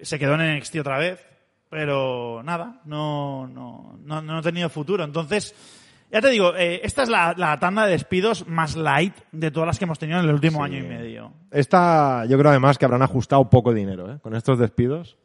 [0.00, 1.26] se quedó en NXT otra vez,
[1.68, 5.04] pero nada, no, no, no, no ha tenido futuro.
[5.04, 5.54] Entonces,
[6.10, 9.66] ya te digo, eh, esta es la, la tanda de despidos más light de todas
[9.68, 10.64] las que hemos tenido en el último Sí.
[10.72, 11.32] año y medio.
[11.50, 14.18] Esta, yo creo además que habrán ajustado poco dinero, ¿eh?
[14.20, 15.16] Con estos despidos.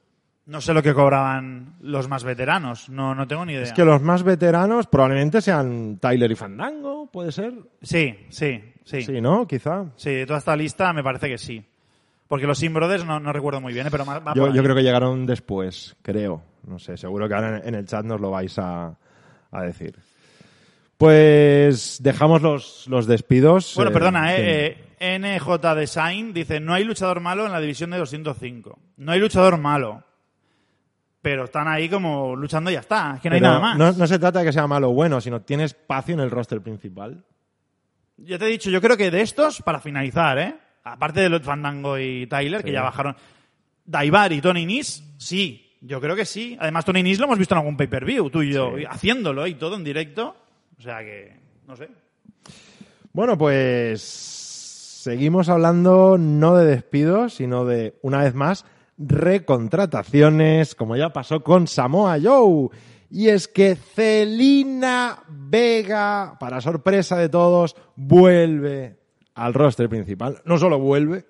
[0.45, 3.63] No sé lo que cobraban los más veteranos, no, no tengo ni idea.
[3.63, 7.51] Es que los más veteranos probablemente sean Tyler y Fandango, ¿puede ser?
[7.81, 9.02] Sí, sí, sí.
[9.02, 9.45] Sí, ¿no?
[9.45, 9.86] Quizá.
[9.98, 11.65] Sí, de toda esta lista me parece que sí.
[12.28, 13.91] Porque los Sim Brothers no, no recuerdo muy bien, ¿eh?
[13.91, 16.41] pero va va Yo, yo creo que llegaron después, creo.
[16.65, 18.98] No sé, seguro que ahora en, en el chat nos lo vais a,
[19.52, 19.95] a decir.
[20.98, 23.74] Pues dejamos los, los despidos.
[23.76, 27.89] Bueno, eh, perdona, eh, eh, NJ Design dice, no hay luchador malo en la división
[27.89, 28.80] de 205.
[28.98, 30.04] No hay luchador malo.
[31.21, 33.15] Pero están ahí como luchando y ya está.
[33.15, 33.78] Es que no hay nada más.
[33.78, 36.32] No, no se trata de que sea malo o bueno, sino tiene espacio en el
[36.32, 37.26] roster principal.
[38.17, 40.56] Ya te he dicho, yo creo que de estos, para finalizar, ¿eh?
[40.84, 43.15] Aparte de los Fandango y Tyler, que ya bajaron.
[43.86, 45.62] Daivar y Tony Nis, sí.
[45.82, 46.58] Yo creo que sí.
[46.60, 48.84] Además, Tony Nis lo hemos visto en algún pay-per-view, tú y yo, Sí.
[48.89, 50.36] haciéndolo y todo en directo.
[50.78, 51.89] O sea que, no sé.
[53.13, 58.65] Bueno, pues seguimos hablando no de despidos, sino de, una vez más,
[58.97, 62.69] recontrataciones, como ya pasó con Samoa Joe.
[63.09, 68.97] Y es que Celina Vega, para sorpresa de todos, vuelve
[69.35, 70.41] al roster principal.
[70.45, 71.25] No solo vuelve,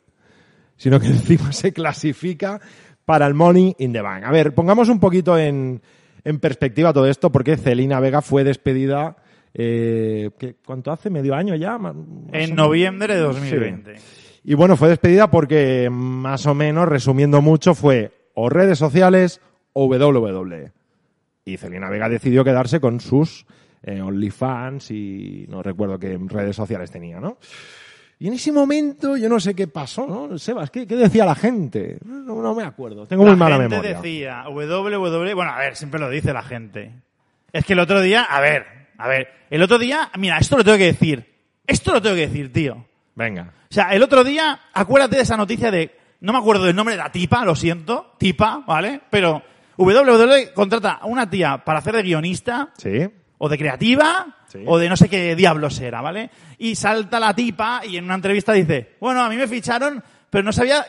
[0.78, 2.60] sino que encima se clasifica
[3.06, 4.24] para el Money in the Bank.
[4.24, 5.82] A ver, pongamos un poquito en,
[6.24, 9.18] en perspectiva todo esto, porque Celina Vega fue despedida,
[9.54, 11.10] eh, ¿qué- ¿cuánto hace?
[11.10, 11.78] ¿Medio año ya?
[11.78, 11.96] Más
[12.32, 13.96] En noviembre de 2020.
[14.44, 19.42] Y bueno, fue despedida porque, más o menos, resumiendo mucho, fue o redes sociales
[19.74, 20.72] o WWE.
[21.46, 23.46] Y Celina Vega decidió quedarse con sus
[23.84, 27.38] eh, OnlyFans y no recuerdo qué redes sociales tenía, ¿no?
[28.18, 30.38] Y en ese momento yo no sé qué pasó, ¿no?
[30.40, 32.00] Sebas, ¿qué, qué decía la gente?
[32.04, 33.98] No, no me acuerdo, tengo muy la mala gente memoria.
[33.98, 36.94] decía, WWE, bueno, a ver, siempre lo dice la gente.
[37.54, 38.66] Es que el otro día, a ver,
[38.98, 41.36] a ver, el otro día, mira, esto lo tengo que decir.
[41.68, 42.86] Esto lo tengo que decir, tío.
[43.16, 43.54] Venga.
[43.70, 46.96] O sea, el otro día, acuérdate de esa noticia de, no me acuerdo del nombre
[46.96, 49.02] de la tipa, lo siento, tipa, ¿vale?
[49.10, 49.44] Pero
[49.78, 53.08] WWE contrata a una tía para hacer de guionista, Sí.
[53.38, 54.64] o de creativa, Sí.
[54.66, 56.30] o de no sé qué diablos era, ¿vale?
[56.58, 60.44] Y salta la tipa y en una entrevista dice, bueno, a mí me ficharon, pero
[60.44, 60.86] no sabía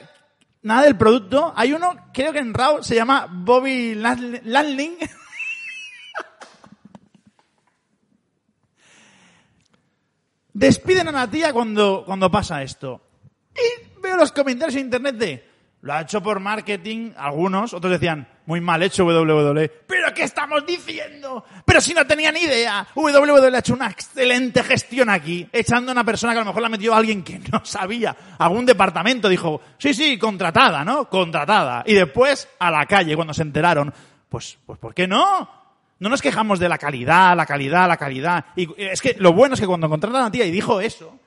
[0.63, 1.53] nada del producto.
[1.57, 4.97] Hay uno, creo que en Raw se llama Bobby Lan- Landling.
[10.53, 13.03] Despiden a la tía cuando, cuando pasa esto.
[13.55, 15.51] Y veo los comentarios en internet de,
[15.83, 19.69] lo ha hecho por marketing, algunos, otros decían, muy mal hecho WWE.
[19.87, 21.45] ¿Pero qué estamos diciendo?
[21.65, 22.87] Pero si no tenía ni idea.
[22.95, 26.63] WWE ha hecho una excelente gestión aquí, echando a una persona que a lo mejor
[26.63, 28.17] la metió a alguien que no sabía.
[28.39, 31.09] Algún departamento dijo, sí, sí, contratada, ¿no?
[31.09, 31.83] Contratada.
[31.87, 33.93] Y después a la calle cuando se enteraron.
[34.29, 35.49] Pues, pues, ¿por qué no?
[35.99, 38.47] No nos quejamos de la calidad, la calidad, la calidad.
[38.55, 41.19] Y es que lo bueno es que cuando contratan a la tía y dijo eso,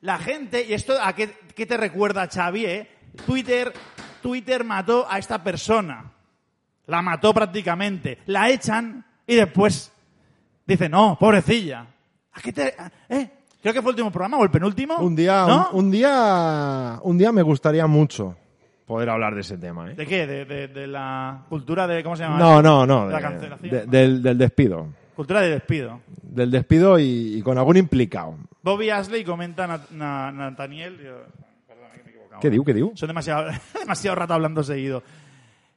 [0.00, 2.90] la gente, y esto a qué, qué te recuerda Xavi, eh?
[3.26, 3.72] Twitter,
[4.22, 6.13] Twitter mató a esta persona.
[6.86, 8.18] La mató prácticamente.
[8.26, 9.92] La echan y después
[10.66, 11.86] dice, no, pobrecilla.
[12.32, 12.74] ¿A qué te,
[13.08, 13.30] eh?
[13.62, 14.96] Creo que fue el último programa o el penúltimo.
[14.98, 15.70] Un día, ¿No?
[15.72, 18.36] un, un día, un día me gustaría mucho
[18.86, 19.90] poder hablar de ese tema.
[19.90, 19.94] ¿eh?
[19.94, 20.26] ¿De qué?
[20.26, 22.38] ¿De, de- de la cultura de, ¿cómo se llama?
[22.38, 23.06] No, no, no.
[23.06, 23.70] De la cancelación.
[23.70, 24.88] de- del, del despido.
[25.16, 26.00] Cultura de despido.
[26.22, 28.36] Del despido y, y con algún implicado.
[28.62, 30.98] Bobby Ashley comenta a Na- Nathaniel.
[30.98, 31.22] yo-
[31.66, 32.40] que me he equivocado.
[32.42, 32.64] ¿Qué digo?
[32.64, 32.92] ¿Qué digo?
[32.96, 33.48] Son demasiado,
[33.80, 35.02] demasiado rato hablando seguido.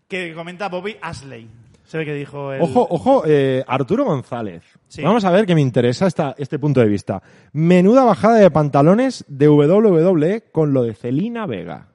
[0.08, 1.50] Que comenta Bobby Ashley.
[1.86, 2.62] Se ve que dijo el...
[2.62, 4.62] Ojo, ojo, eh, Arturo González.
[4.90, 5.02] Sí.
[5.04, 7.22] Vamos a ver que me interesa esta, este punto de vista.
[7.54, 11.88] Menuda bajada de pantalones de WWE con lo de Celina Vega.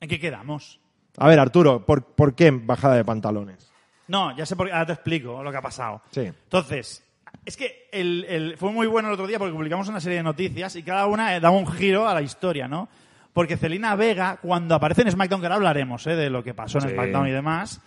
[0.00, 0.78] ¿En qué quedamos?
[1.16, 3.70] A ver, Arturo, ¿por, por qué bajada de pantalones?
[4.08, 4.72] No, ya sé por qué.
[4.72, 6.02] Ahora te explico lo que ha pasado.
[6.10, 6.20] Sí.
[6.20, 7.02] Entonces,
[7.44, 10.22] es que el, el- fue muy bueno el otro día porque publicamos una serie de
[10.24, 12.88] noticias y cada una eh, daba un giro a la historia, ¿no?
[13.32, 16.16] Porque Celina Vega, cuando aparece en SmackDown, que ahora hablaremos ¿eh?
[16.16, 16.94] de lo que pasó en Sí.
[16.94, 17.80] SmackDown y demás,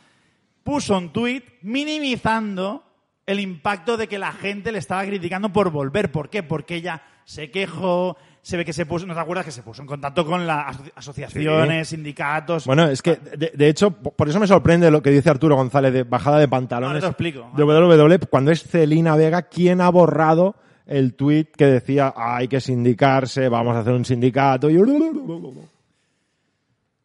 [0.64, 2.84] puso un tuit minimizando
[3.26, 6.12] el impacto de que la gente le estaba criticando por volver.
[6.12, 6.44] ¿Por qué?
[6.44, 9.82] Porque ella se quejó, se ve que se puso, ¿no te acuerdas que se puso
[9.82, 12.66] en contacto con las aso- asociaciones, sindicatos?
[12.66, 15.56] Bueno, es que, de, de hecho, po- por eso me sorprende lo que dice Arturo
[15.56, 17.52] González de bajada de pantalones Ahora te lo explico.
[17.56, 20.56] de WWE cuando es Celina Vega quien ha borrado
[20.92, 24.78] el tuit que decía hay que sindicarse, vamos a hacer un sindicato y...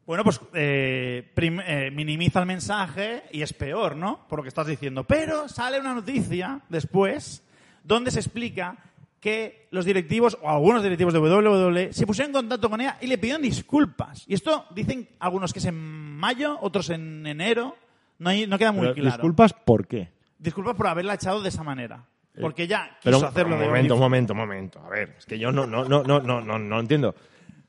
[0.06, 4.26] Bueno, pues eh, eh, minimiza el mensaje y es peor, ¿no?
[4.28, 5.04] Por lo que estás diciendo.
[5.04, 7.42] Pero sale una noticia después
[7.82, 8.76] donde se explica
[9.20, 13.06] que los directivos o algunos directivos de WWE se pusieron en contacto con ella y
[13.08, 14.24] le pidieron disculpas.
[14.28, 17.76] Y esto dicen algunos que es en mayo, otros en enero.
[18.18, 19.10] No, hay- no queda muy Pero, claro.
[19.16, 20.08] Disculpas, ¿por qué?
[20.38, 22.04] Disculpas por haberla echado de esa manera.
[22.40, 24.80] Porque ella quiso Pero, hacerlo un de momento, un momento, un momento.
[24.84, 27.14] A ver, es que yo no, no, no, no, no, no, no entiendo.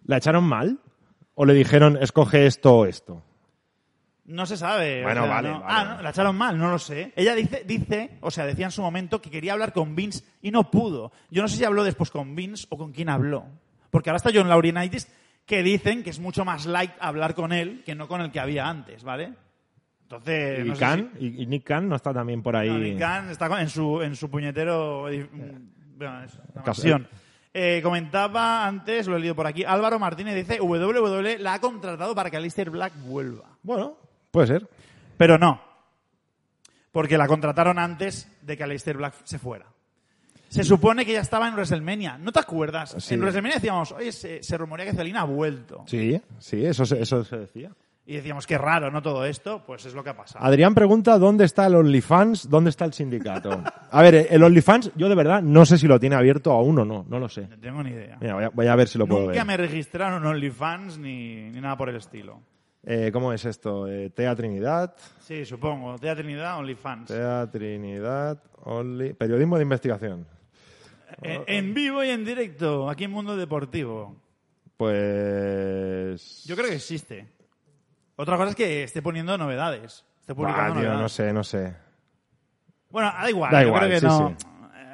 [0.06, 0.80] ¿La echaron mal?
[1.36, 3.24] ¿O le dijeron, escoge esto o esto?
[4.26, 5.02] No se sabe.
[5.02, 5.74] o Bueno, sea, vale, no- vale.
[5.74, 7.14] Ah, no, la echaron mal, no lo sé.
[7.16, 10.52] Ella dice, dice, o sea, decía en su momento que quería hablar con Vince y
[10.52, 11.12] no pudo.
[11.30, 13.46] Yo no sé si habló después con Vince o con quién habló.
[13.90, 15.08] Porque ahora está John Laurinaitis
[15.46, 18.40] que dicen que es mucho más light hablar con él que no con el que
[18.42, 19.34] había antes, ¿vale?
[20.10, 20.60] Entonces,
[21.20, 22.70] ¿Y no Nick Khan no está también por ahí?
[22.70, 25.10] no, Nick Khan está en su, en su puñetero...
[25.10, 25.28] eh,
[25.98, 27.08] bueno, es una mansión.
[27.54, 32.14] Eh, comentaba antes, lo he leído por aquí, Álvaro Martínez dice WWE la ha contratado
[32.16, 33.58] para que Alistair Black vuelva.
[33.64, 33.98] Bueno,
[34.32, 34.70] puede ser.
[35.18, 35.60] Pero no.
[36.92, 39.66] Porque la contrataron antes de que Aleister Black se fuera.
[40.50, 42.18] Se supone que ya estaba en WrestleMania.
[42.18, 42.96] ¿No te acuerdas?
[43.00, 43.16] Sí.
[43.16, 45.84] En WrestleMania decíamos, oye, se, se rumorea que Celina ha vuelto.
[45.88, 47.72] Sí, sí, eso, eso se decía.
[48.10, 49.02] Y decíamos, qué raro, ¿no?
[49.02, 50.46] Todo esto, pues es lo que ha pasado.
[50.46, 53.62] Adrián pregunta dónde está el OnlyFans, dónde está el sindicato.
[53.92, 56.86] A ver, el OnlyFans, yo de verdad no sé si lo tiene abierto aún o
[56.86, 57.50] no, no lo sé.
[57.50, 58.18] No tengo ni idea.
[58.22, 59.46] Mira, voy a, voy a ver si lo puedo Nunca ver.
[59.46, 62.40] me registraron OnlyFans ni, ni nada por el estilo.
[62.86, 63.90] Eh, ¿Cómo es esto?
[63.90, 65.98] Eh, Tea Trinidad, Sí, supongo.
[66.00, 67.08] Tea Trinidad, OnlyFans.
[67.10, 69.12] Tea Trinidad, Only...
[69.16, 70.26] Periodismo de investigación.
[71.22, 74.16] En, en vivo y en directo, aquí en Mundo Deportivo.
[74.78, 76.46] Pues...
[76.46, 77.28] Yo creo que existe.
[78.18, 80.04] Otra cosa es que esté poniendo novedades.
[80.20, 81.02] Esté Buah, publicando tío, novedades.
[81.02, 81.74] no sé, no sé.
[82.90, 83.52] Bueno, da igual.
[83.52, 84.36] Da yo igual, creo que sí, no.
[84.40, 84.48] sí.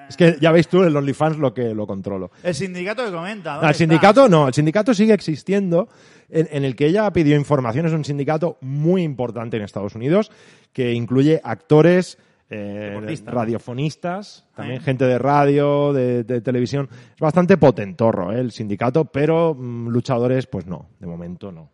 [0.10, 2.30] Es que ya veis tú el OnlyFans lo que lo controlo.
[2.44, 3.54] El sindicato que comenta.
[3.54, 5.88] ¿dónde el sindicato no, el sindicato sigue existiendo,
[6.30, 10.30] en, en el que ella pidió información, es un sindicato muy importante en Estados Unidos,
[10.74, 12.18] que incluye actores,
[12.50, 14.84] eh, radiofonistas, también Ah.
[14.84, 16.90] gente de radio, de, de televisión.
[17.16, 21.70] Es bastante potentorro eh, el sindicato, pero mm, luchadores, pues no, de momento no.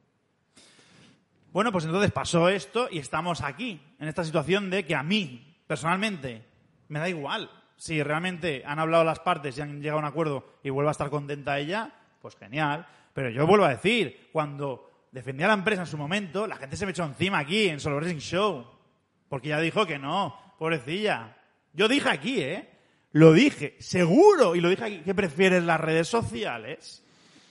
[1.51, 5.57] Bueno, pues entonces pasó esto y estamos aquí, en esta situación de que a mí,
[5.65, 6.43] personalmente,
[6.89, 7.49] me da igual.
[7.75, 10.91] Si realmente han hablado las partes y han llegado a un acuerdo y vuelve a
[10.91, 12.85] estar contenta ella, pues genial.
[13.13, 16.77] Pero yo vuelvo a decir, cuando defendía a la empresa en su momento, la gente
[16.77, 18.67] se me echó encima aquí, en Solo Wrestling Show.
[19.27, 21.35] Porque ya dijo que no, pobrecilla.
[21.73, 22.69] Yo dije aquí, ¿eh?
[23.11, 27.03] Lo dije, seguro, y lo dije aquí, que prefieres las redes sociales.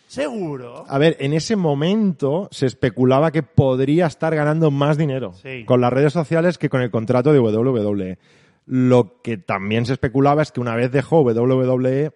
[0.08, 0.84] Seguro.
[0.88, 5.64] A ver, en ese momento se especulaba que podría estar ganando más dinero Sí.
[5.66, 8.18] con las redes sociales que con el contrato de WWE.
[8.66, 12.10] Lo que también se especulaba es que una vez dejó WWE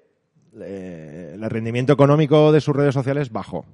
[0.60, 3.64] eh, el rendimiento económico de sus redes sociales bajó.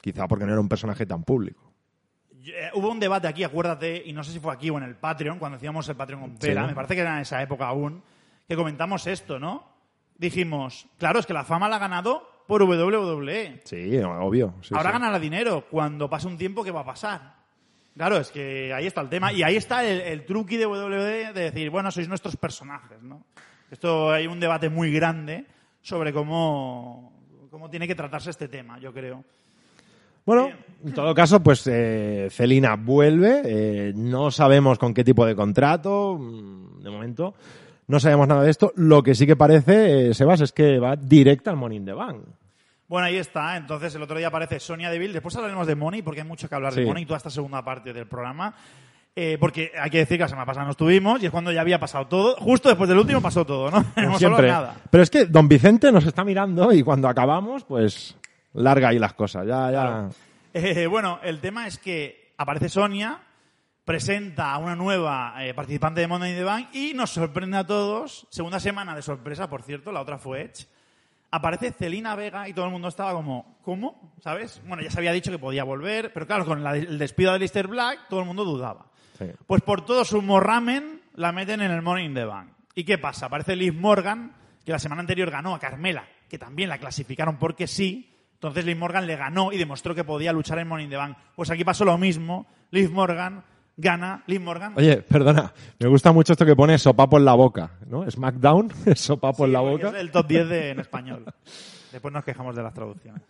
[0.00, 1.72] Quizá porque no era un personaje tan público.
[2.44, 4.96] Eh, hubo un debate aquí, acuérdate, y no sé si fue aquí o en el
[4.96, 6.68] Patreon, cuando hacíamos el Patreon con Pera, Sí.
[6.68, 8.02] me parece que era en esa época aún,
[8.48, 9.71] que comentamos esto, ¿no?
[10.22, 13.60] Dijimos, claro, es que la fama la ha ganado por WWE.
[13.64, 14.54] Sí, obvio.
[14.62, 14.92] sí, Ahora sí.
[14.92, 15.66] ganará dinero.
[15.68, 17.34] Cuando pase un tiempo, ¿qué va a pasar?
[17.96, 19.32] Claro, es que ahí está el tema.
[19.32, 23.24] Y ahí está el, el truqui de WWE de decir, bueno, sois nuestros personajes, ¿no?
[23.68, 25.44] Esto hay un debate muy grande
[25.80, 27.12] sobre cómo,
[27.50, 29.24] cómo tiene que tratarse este tema, yo creo.
[30.24, 30.50] Bueno,
[30.84, 33.42] en todo caso, pues eh, Celina vuelve.
[33.44, 37.34] eh, no sabemos con qué tipo de contrato, mm, de momento.
[37.92, 38.72] No sabemos nada de esto.
[38.74, 41.92] Lo que sí que parece, eh, Sebas, es que va directa al Money in the
[41.92, 42.24] Bank.
[42.88, 43.54] Bueno, ahí está.
[43.54, 45.12] Entonces, el otro día aparece Sonia Deville.
[45.12, 46.86] Después hablaremos de Money, porque hay mucho que hablar de.
[46.86, 48.54] Money, toda esta segunda parte del programa.
[49.14, 51.60] Eh, porque hay que decir que la semana pasada no estuvimos y es cuando ya
[51.60, 52.34] había pasado todo.
[52.36, 53.80] Justo después del último pasó todo, ¿no?
[53.80, 54.48] No Como siempre.
[54.48, 54.74] nada.
[54.90, 58.16] Pero es que don Vicente nos está mirando y cuando acabamos, pues
[58.54, 59.46] larga ahí las cosas.
[59.46, 59.82] Ya, ya.
[59.82, 60.10] Claro.
[60.54, 63.20] Eh, bueno, el tema es que aparece Sonia,
[63.84, 67.66] presenta a una nueva eh, participante de Monday in the Bank y nos sorprende a
[67.66, 68.26] todos.
[68.30, 70.66] Segunda semana de sorpresa, por cierto, la otra fue Edge.
[71.30, 74.12] Aparece Celina Vega y todo el mundo estaba como, ¿cómo?
[74.20, 74.60] ¿Sabes?
[74.66, 77.38] Bueno, ya se había dicho que podía volver, pero claro, con la- el despido de
[77.38, 78.86] Lister Black, todo el mundo dudaba.
[79.18, 79.24] Sí.
[79.46, 82.50] Pues por todo su morramen la meten en el Money in the Bank.
[82.74, 83.26] ¿Y qué pasa?
[83.26, 87.66] Aparece Liv Morgan, que la semana anterior ganó a Carmela, que también la clasificaron porque
[87.66, 88.14] sí.
[88.34, 91.16] Entonces Liv Morgan le ganó y demostró que podía luchar en Money in the Bank.
[91.34, 92.46] Pues aquí pasó lo mismo.
[92.70, 93.42] Liv Morgan
[93.76, 94.22] gana.
[94.26, 94.72] Liv Morgan.
[94.76, 98.08] Oye, perdona, me gusta mucho esto que pone sopapo en la boca, ¿no?
[98.10, 99.88] SmackDown, sopapo en la boca.
[99.88, 101.24] Es el top 10 de- en español.
[101.90, 103.22] Después nos quejamos de las traducciones.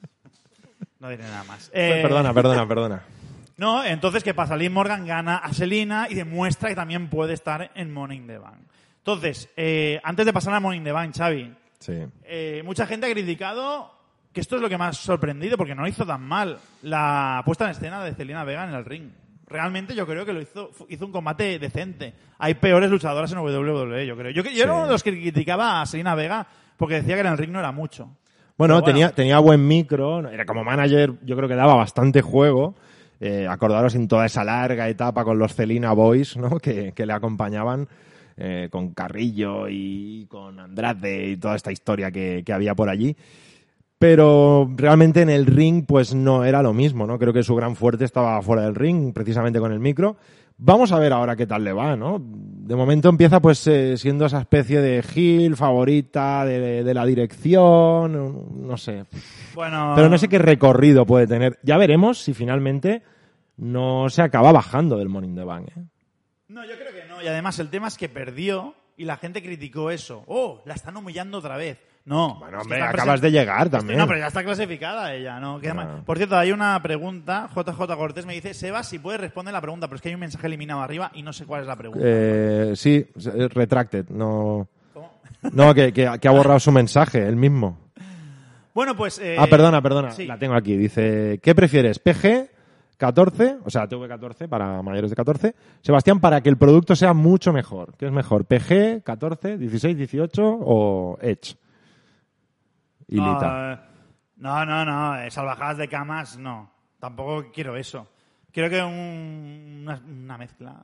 [1.01, 1.71] No diré nada más.
[1.75, 3.03] Eh, Perdona, perdona, perdona.
[3.57, 4.57] No, entonces, ¿qué pasa?
[4.57, 8.39] Liv Morgan gana a Selina y demuestra que también puede estar en Money in the
[8.39, 8.59] Bank.
[8.99, 12.05] Entonces, eh, antes de pasar a Money in the Bank, Xavi, Sí.
[12.25, 13.93] eh, mucha gente ha criticado
[14.33, 17.65] que esto es lo que me ha sorprendido porque no hizo tan mal la puesta
[17.65, 19.11] en escena de Celina Vega en el ring.
[19.53, 22.15] Realmente yo creo que lo hizo, hizo un combate decente.
[22.39, 24.31] Hay peores luchadoras en WWE, yo creo.
[24.33, 27.27] Yo, yo era uno de los que criticaba a Selina Vega porque decía que en
[27.29, 28.17] el ring no era mucho.
[28.57, 28.83] Bueno.
[28.83, 32.75] Tenía, tenía buen micro, era como manager, yo creo que daba bastante juego.
[33.21, 36.59] Eh, acordaros en toda esa larga etapa con los Celina Boys, ¿no?
[36.61, 37.89] Que, que le acompañaban
[38.37, 43.17] eh, con Carrillo y con Andrade y toda esta historia que, que había por allí.
[44.03, 47.21] Pero realmente en el ring, pues no era lo mismo, ¿no?
[47.21, 50.17] Creo que su gran fuerte estaba fuera del ring, precisamente con el micro.
[50.57, 52.21] Vamos a ver ahora qué tal le va, ¿no?
[52.21, 58.67] De momento empieza pues eh, siendo esa especie de heel favorita de, de la dirección,
[58.67, 59.05] no sé.
[59.55, 61.61] Bueno, Pero no sé qué recorrido puede tener.
[61.63, 63.05] Ya veremos si finalmente
[63.59, 65.85] no se acaba bajando del Morning the Bank, ¿eh?
[66.49, 67.23] No, yo creo que no.
[67.23, 70.25] Y además el tema es que perdió y la gente criticó eso.
[70.27, 71.79] Oh, la están humillando otra vez.
[72.05, 72.37] No.
[72.41, 73.99] Bueno, es que hombre, está acabas de llegar también.
[73.99, 75.61] No, pero ya está clasificada ella, ¿no?
[75.65, 76.01] Ah.
[76.05, 77.49] Por cierto, hay una pregunta.
[77.55, 80.21] JJ Cortés me dice, Sebas, si puedes responder la pregunta, pero es que hay un
[80.21, 82.05] mensaje eliminado arriba y no sé cuál es la pregunta.
[82.05, 84.67] Eh, sí, eh, retracted, no...
[84.93, 85.11] ¿Cómo?
[85.53, 87.79] No, que, que- que ha borrado su mensaje, él mismo.
[88.75, 89.19] Bueno, pues...
[89.19, 90.11] eh, Ah, perdona, perdona.
[90.11, 90.27] sí.
[90.27, 90.77] La tengo aquí.
[90.77, 91.99] Dice, ¿qué prefieres?
[92.01, 92.49] ¿PG
[92.97, 93.57] 14?
[93.65, 95.55] O sea, TV14 para mayores de 14.
[95.83, 97.95] Sebastián, para que el producto sea mucho mejor.
[97.97, 98.45] ¿Qué es mejor?
[98.45, 101.57] ¿PG 14, 16, 18 o Edge?
[103.17, 103.89] Lita.
[104.37, 106.71] No, no, no, no, eh, salvajadas de camas, no.
[106.99, 108.09] Tampoco quiero eso.
[108.53, 110.83] Quiero que un- una, una mezcla.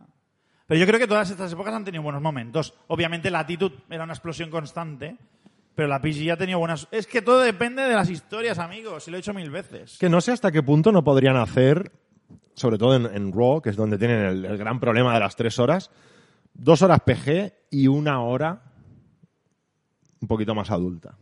[0.66, 2.74] Pero yo creo que todas estas épocas han tenido buenos momentos.
[2.88, 5.16] Obviamente la actitud era una explosión constante,
[5.74, 6.86] pero la PG ha tenido buenas...
[6.90, 9.96] Es que todo depende de las historias, amigos, y lo he dicho mil veces.
[9.98, 11.90] Que no sé hasta qué punto no podrían hacer,
[12.54, 15.36] sobre todo en, en Raw, que es donde tienen el, el gran problema de las
[15.36, 15.90] tres horas,
[16.52, 18.62] dos horas PG y una hora
[20.20, 21.16] un poquito más adulta.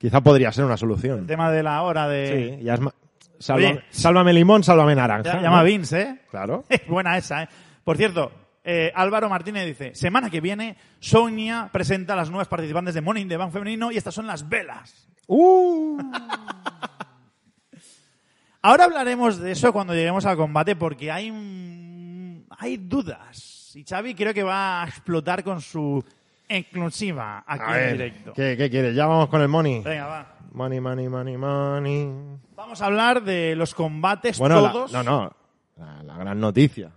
[0.00, 1.26] Quizá podría ser una El solución.
[1.26, 2.56] tema de la hora de...
[2.58, 2.94] Sí, ya es ma-
[3.38, 5.24] Sálvame, limón, sálvame naranja.
[5.30, 5.42] Ya- ¿no?
[5.42, 6.20] llama Vince, ¿eh?
[6.30, 6.64] Claro.
[6.68, 7.48] Es buena esa, ¿eh?
[7.84, 8.32] Por cierto,
[8.64, 13.26] eh, Álvaro Martínez dice, semana que viene, Sonia presenta a las nuevas participantes de Morning
[13.28, 15.06] the Bank femenino y estas son las velas.
[15.26, 15.98] Uh,
[18.62, 21.32] Ahora hablaremos de eso cuando lleguemos al combate porque hay,
[22.58, 23.72] hay dudas.
[23.74, 26.04] Y Xavi creo que va a explotar con su
[26.50, 28.32] exclusiva aquí a en ver, directo.
[28.34, 28.94] ¿qué, qué quieres?
[28.94, 29.82] Ya vamos con el money.
[29.82, 30.34] Venga, va.
[30.52, 32.12] Money, money, money, money.
[32.56, 34.92] Vamos a hablar de los combates Bueno, la- todos.
[34.92, 35.32] no, no.
[35.76, 36.90] La, la gran noticia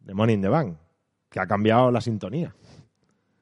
[0.00, 0.76] de Money in the Bank,
[1.28, 2.54] que ha cambiado la sintonía.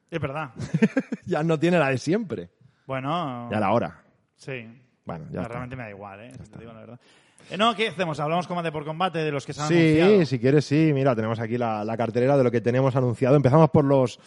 [0.09, 0.49] Es verdad.
[1.25, 2.49] ya no tiene la de siempre.
[2.85, 4.01] Bueno, Ya la hora.
[4.35, 4.67] sí.
[5.05, 6.31] Bueno, ya No, realmente me da igual, ¿eh?
[6.43, 6.99] Si te digo la verdad.
[7.49, 8.19] Eh, no, ¿qué hacemos?
[8.19, 10.25] ¿Hablamos combate por combate de los que se han Sí, anunciado?
[10.25, 10.91] si quieres, sí.
[10.93, 13.35] Mira, tenemos aquí la, la cartelera de lo que tenemos anunciado.
[13.35, 14.19] Empezamos por los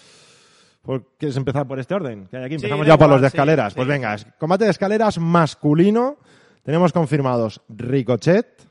[1.18, 2.26] ¿Quieres empezar por este orden?
[2.26, 3.72] Que hay aquí Sí, empezamos ya por igual, los de sí, escaleras.
[3.72, 3.76] sí.
[3.76, 6.18] Pues venga, es- combate de escaleras masculino.
[6.62, 8.68] Tenemos confirmados Ricochet,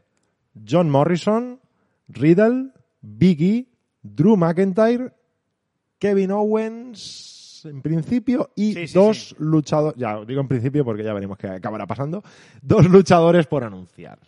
[0.68, 1.60] John Morrison,
[2.08, 2.70] Riddle,
[3.02, 3.68] Biggie,
[4.02, 5.12] Drew McIntyre,
[6.00, 9.36] Kevin Owens, en principio, y Sí, sí, dos sí.
[9.40, 12.22] luchadores, ya digo en principio porque ya veremos qué acabará pasando,
[12.62, 14.20] dos luchadores por anunciar.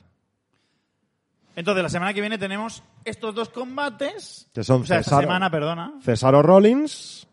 [1.55, 4.49] Entonces, la semana que viene tenemos estos dos combates.
[4.53, 5.93] Que son o sea, esta Cesaro- semana, perdona.
[6.01, 7.24] Cesaro Rollins,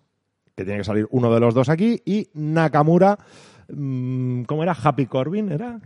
[0.62, 3.18] que tiene que salir uno de los dos aquí, y Nakamura,
[3.68, 4.76] mm, ¿cómo era?
[4.80, 5.80] Happy Corbin, ¿era?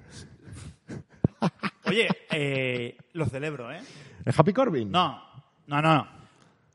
[1.85, 3.81] Oye, eh, lo celebro, ¿eh?
[4.25, 4.91] ¿Es Happy Corbin?
[4.91, 5.21] No,
[5.67, 6.07] no, no.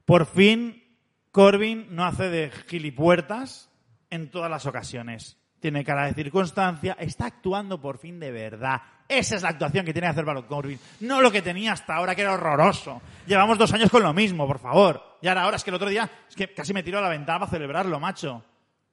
[0.05, 0.83] Por fin,
[1.31, 3.69] Corbin no hace de gilipuertas
[4.09, 5.37] en todas las ocasiones.
[5.59, 8.81] Tiene cara de circunstancia, está actuando por fin de verdad.
[9.11, 10.79] Esa es la actuación que tiene que hacer Baron Corbin.
[11.01, 13.01] No lo que tenía hasta ahora, que era horroroso.
[13.27, 15.17] Llevamos dos años con lo mismo, por favor.
[15.21, 17.09] Y ahora, ahora es que el otro día, es que casi me tiró a la
[17.09, 18.43] ventana para celebrarlo, macho.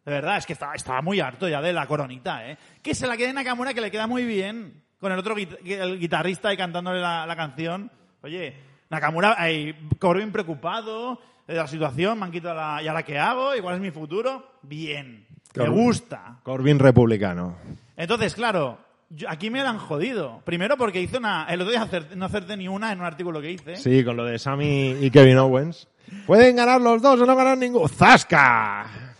[0.04, 2.56] De verdad, es que estaba, estaba muy harto ya de la coronita, ¿eh?
[2.82, 4.82] Que se la quede Nakamura, que le queda muy bien.
[4.98, 7.90] Con el otro guit- el guitarrista ahí cantándole la, la canción.
[8.22, 8.56] Oye,
[8.90, 13.54] Nakamura, ahí, Corbin preocupado de la situación, me han quitado la, ¿y ahora qué hago?
[13.54, 14.58] ¿Y cuál es mi futuro?
[14.62, 15.26] Bien.
[15.54, 16.40] Me gusta.
[16.42, 17.56] Corbin republicano.
[17.96, 18.78] Entonces, claro,
[19.10, 20.40] yo- aquí me la han jodido.
[20.44, 21.46] Primero porque hice una...
[21.48, 23.76] El otro día no acerté ni una en un artículo que hice.
[23.76, 25.88] Sí, con lo de Sammy y Kevin Owens.
[26.26, 27.86] ¿Pueden ganar los dos o no ganar ninguno?
[27.88, 29.14] ¡Zasca!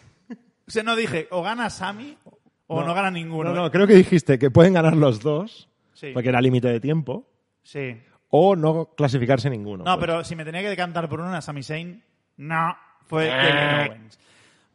[0.67, 2.17] O sea, no dije, o gana Sammy
[2.67, 3.55] o no, gana ninguno.
[3.55, 6.11] No, no, creo que dijiste que pueden ganar los dos, Sí.
[6.13, 7.27] porque era límite de tiempo,
[7.63, 7.99] Sí.
[8.29, 9.85] o no clasificarse ninguno.
[9.85, 12.05] No, Pues, pero si me tenía que decantar por una, Sami Zayn,
[12.37, 12.77] no,
[13.07, 13.33] fue Eh.
[13.41, 14.19] Kevin Owens.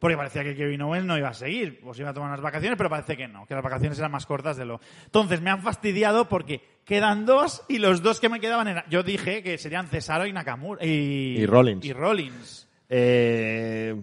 [0.04, 2.76] Porque parecía que Kevin Owens no iba a seguir, pues iba a tomar unas vacaciones,
[2.76, 4.78] pero parece que no, que las vacaciones eran más cortas de lo.
[5.06, 8.84] Entonces me han fastidiado porque quedan dos y los dos que me quedaban eran.
[8.90, 10.84] Yo dije que serían Cesaro y Nakamura.
[10.84, 11.86] Y, Y Rollins.
[11.86, 12.68] Y Rollins.
[12.90, 13.98] Eh,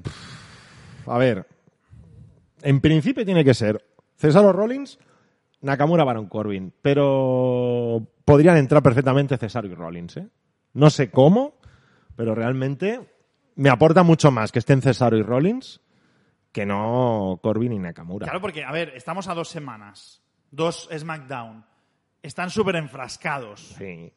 [1.06, 1.45] a ver,
[2.64, 3.86] en principio tiene que ser
[4.18, 4.97] Cesaro Rollins,
[5.62, 10.18] Nakamura Baron Corbin, pero podrían entrar perfectamente Cesaro y Rollins.
[10.18, 10.28] ¿eh?
[10.74, 11.60] No sé cómo,
[12.16, 13.02] pero realmente
[13.56, 15.80] me aporta mucho más que estén Cesaro y Rollins
[16.52, 18.26] que no Corbin y Nakamura.
[18.26, 20.22] Claro, porque, a ver, estamos a dos semanas.
[20.52, 21.66] Dos SmackDown.
[22.22, 23.76] Están súper enfrascados.
[23.78, 24.12] Sí.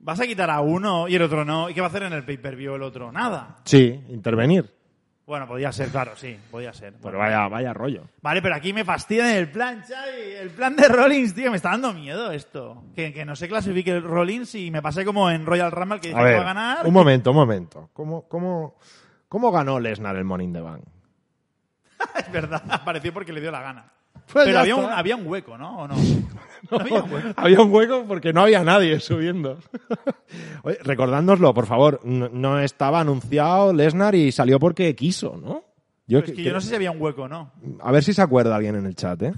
[0.00, 1.70] ¿Vas a quitar a uno y el otro no?
[1.70, 3.12] ¿Y qué va a hacer en el pay-per-view el otro?
[3.12, 3.58] Nada.
[3.64, 4.68] Sí, intervenir.
[5.24, 6.94] Bueno, podía ser, claro, sí, podía ser.
[7.00, 8.02] Pero vaya, vaya rollo.
[8.20, 10.32] Vale, pero aquí me fastidian el plan, Xavi.
[10.40, 12.82] El plan de Rollins, tío, me está dando miedo esto.
[12.96, 16.08] Que, que no se clasifique el Rollins y me pasé como en Royal Rumble que
[16.08, 16.86] dice A que ver, va a ganar.
[16.86, 17.88] un momento, un momento.
[17.92, 18.74] ¿Cómo, cómo,
[19.28, 20.82] cómo ganó Lesnar el Morning the Bank?
[22.18, 23.92] es verdad, apareció porque le dio la gana.
[24.32, 25.78] Pues pero había un, había un hueco, ¿no?
[25.80, 25.94] ¿O no?
[26.70, 27.28] No había un hueco.
[27.36, 29.58] Había un hueco porque no había nadie subiendo.
[30.62, 35.64] Oye, recordándoslo, por favor, no, no estaba anunciado Lesnar y salió porque quiso, ¿no?
[36.06, 37.52] Yo, Es que yo no sé si había un hueco no.
[37.80, 39.32] A ver si se acuerda alguien en el chat, ¿eh?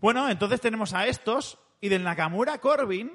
[0.00, 3.10] Bueno, entonces tenemos a estos y del Nakamura Corbin.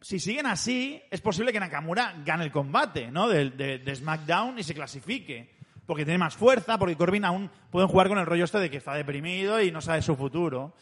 [0.00, 3.28] Si siguen así, es posible que Nakamura gane el combate, ¿no?
[3.28, 5.57] De, de- de SmackDown y se clasifique.
[5.88, 8.76] Porque tiene más fuerza, porque Corbin aún pueden jugar con el rollo este de que
[8.76, 10.74] está deprimido y no sabe su futuro.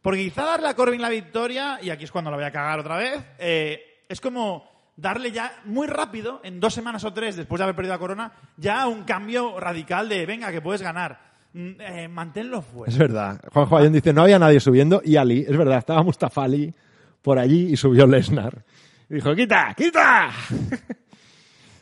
[0.00, 2.80] Porque quizá darle a Corbin la victoria, y aquí es cuando la voy a cagar
[2.80, 4.64] otra vez, eh, es como
[4.96, 8.32] darle ya muy rápido, en dos semanas o tres después de haber perdido la corona,
[8.56, 11.20] ya un cambio radical de, venga, que puedes ganar.
[11.52, 12.90] Mm, eh, manténlo fuera.
[12.90, 13.42] Es verdad.
[13.52, 16.72] Juanjo Ayón dice, no había nadie subiendo y Ali, es verdad, estaba Mustafa Ali
[17.20, 18.64] por allí y subió Lesnar.
[19.10, 20.30] Y dijo, quita, quita.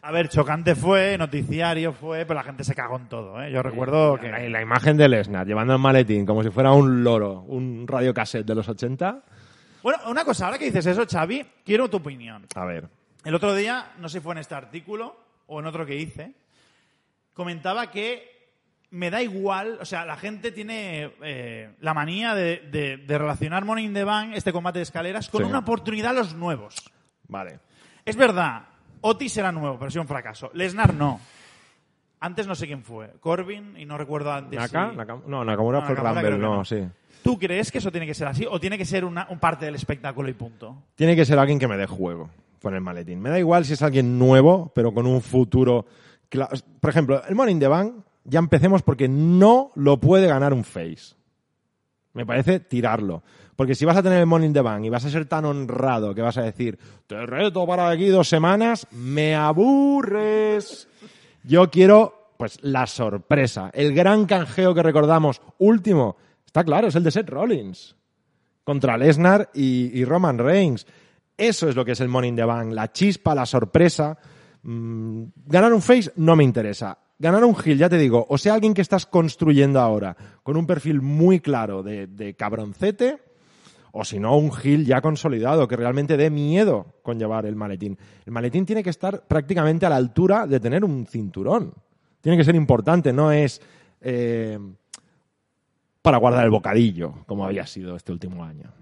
[0.08, 3.52] A ver, chocante fue, noticiario fue, pero la gente se cagó en todo, ¿eh?
[3.52, 4.30] Yo recuerdo que...
[4.30, 8.46] La, la imagen de Lesnar llevando el maletín como si fuera un loro, un radiocassette
[8.46, 9.20] de los 80.
[9.82, 12.46] Bueno, una cosa, ahora que dices eso, Xavi, quiero tu opinión.
[12.54, 12.88] A ver.
[13.22, 15.14] El otro día, no sé si fue en este artículo
[15.46, 16.32] o en otro que hice,
[17.34, 18.36] comentaba que
[18.90, 23.66] me da igual, o sea, la gente tiene eh, la manía de, de- de relacionar
[23.66, 25.50] Money in the Bank, este combate de escaleras, con Sí.
[25.50, 26.76] una oportunidad a los nuevos.
[27.28, 27.60] Vale.
[28.06, 28.62] Es verdad,
[29.00, 30.50] Otis era nuevo, pero sido un fracaso.
[30.54, 31.20] Lesnar no.
[32.20, 33.12] Antes no sé quién fue.
[33.20, 34.58] Corbin, y no recuerdo antes.
[34.58, 34.90] ¿Naka?
[34.90, 36.64] si- Naka- No, Nakamura No, fue Nakamura Rumble, no, no.
[36.64, 36.84] sí.
[37.22, 39.66] ¿Tú crees que eso tiene que ser así o tiene que ser una, un parte
[39.66, 40.82] del espectáculo y punto?
[40.94, 42.30] Tiene que ser alguien que me dé juego
[42.62, 43.20] con el maletín.
[43.20, 45.86] Me da igual si es alguien nuevo, pero con un futuro.
[46.80, 47.94] Por ejemplo, el Morning the Bank,
[48.24, 51.14] ya empecemos porque no lo puede ganar un face.
[52.18, 53.22] Me parece tirarlo.
[53.54, 56.16] Porque si vas a tener el Morning the Bank y vas a ser tan honrado
[56.16, 60.88] que vas a decir, te reto para aquí dos semanas, me aburres.
[61.44, 63.70] Yo quiero, pues, la sorpresa.
[63.72, 67.94] El gran canjeo que recordamos, último, está claro, es el de Seth Rollins
[68.64, 70.84] contra Lesnar y, y Roman Reigns.
[71.36, 74.18] Eso es lo que es el Money in the Bank, la chispa, la sorpresa.
[74.62, 76.98] Mm, ganar un face no me interesa.
[77.18, 80.66] Ganar un Gil, ya te digo, o sea alguien que estás construyendo ahora, con un
[80.66, 83.18] perfil muy claro de, de cabroncete,
[83.92, 87.98] o si no, un Gil ya consolidado, que realmente dé miedo con llevar el maletín.
[88.26, 91.74] El maletín tiene que estar prácticamente a la altura de tener un cinturón.
[92.20, 93.60] Tiene que ser importante, no es
[94.00, 94.58] eh,
[96.02, 98.72] para guardar el bocadillo, como había sido este último año.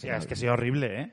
[0.00, 1.12] es que ha sido horrible, ¿eh?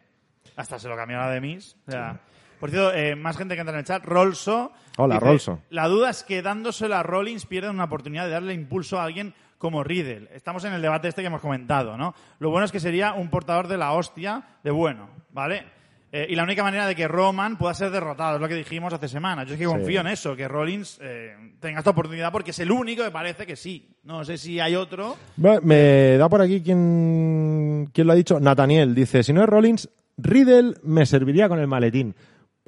[0.56, 1.76] Hasta se lo cambiaron a Demis.
[1.88, 2.22] O sea,
[2.66, 4.04] Por cierto, eh, más gente que entra en el chat.
[4.04, 4.72] Rolso.
[4.98, 5.60] Hola, dice, Rolso.
[5.70, 9.36] La duda es que dándosela a Rollins pierden una oportunidad de darle impulso a alguien
[9.60, 10.30] como Riddle.
[10.34, 12.16] Estamos en el debate este que hemos comentado, ¿no?
[12.40, 15.64] Lo bueno es que sería un portador de la hostia de bueno, ¿vale?
[16.12, 18.92] Eh, y la única manera de que Roman pueda ser derrotado, es lo que dijimos
[18.92, 19.46] hace semanas.
[19.46, 22.72] Yo es que confío en eso, que Rollins eh, tenga esta oportunidad porque es el
[22.72, 23.88] único que parece que sí.
[24.06, 25.18] No sé si hay otro.
[25.38, 28.40] Me da por aquí quien, quién lo ha dicho.
[28.40, 29.88] Nathaniel dice, si no es Rollins,
[30.18, 32.16] Riddle me serviría con el maletín.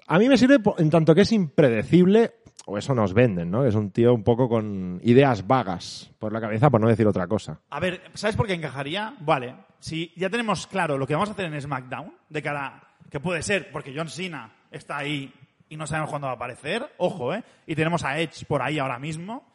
[0.08, 2.36] A mí me sirve en tanto que es impredecible,
[2.66, 3.66] o eso nos venden, ¿no?
[3.66, 7.28] Es un tío un poco con ideas vagas por la cabeza, por no decir otra
[7.28, 7.60] cosa.
[7.70, 9.16] A ver, ¿sabes por qué encajaría?
[9.20, 13.20] Vale, si ya tenemos claro lo que vamos a hacer en SmackDown, de cara, que
[13.20, 15.34] puede ser, porque John Cena está ahí
[15.70, 17.44] y no sabemos cuándo va a aparecer, ojo, ¿eh?
[17.66, 19.46] Y tenemos a Edge por ahí ahora mismo,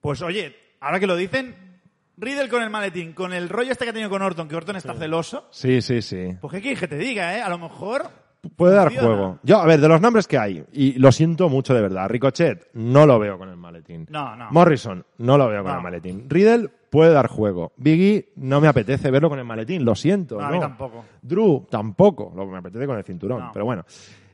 [0.00, 1.80] pues oye, ahora que lo dicen,
[2.16, 4.76] Riddle con el maletín, con el rollo este que ha tenido con Orton, que Orton
[4.76, 6.36] está celoso, Sí, sí, sí.
[6.40, 7.42] pues qué quieres que te diga, ¿eh?
[7.42, 8.23] A lo mejor...
[8.56, 9.08] Puede dar funciona.
[9.16, 9.38] juego.
[9.42, 12.68] Yo, a ver, de los nombres que hay, y lo siento mucho de verdad, Ricochet
[12.74, 14.06] no lo veo con el maletín.
[14.10, 14.48] No, no.
[14.50, 15.78] Morrison no lo veo con No.
[15.78, 16.24] el maletín.
[16.28, 17.72] Riddle puede dar juego.
[17.76, 20.38] Biggie no me apetece verlo con el maletín, lo siento.
[20.40, 21.04] No, a mí tampoco.
[21.22, 23.50] Drew tampoco, lo que me apetece con el cinturón, No.
[23.52, 23.84] pero bueno.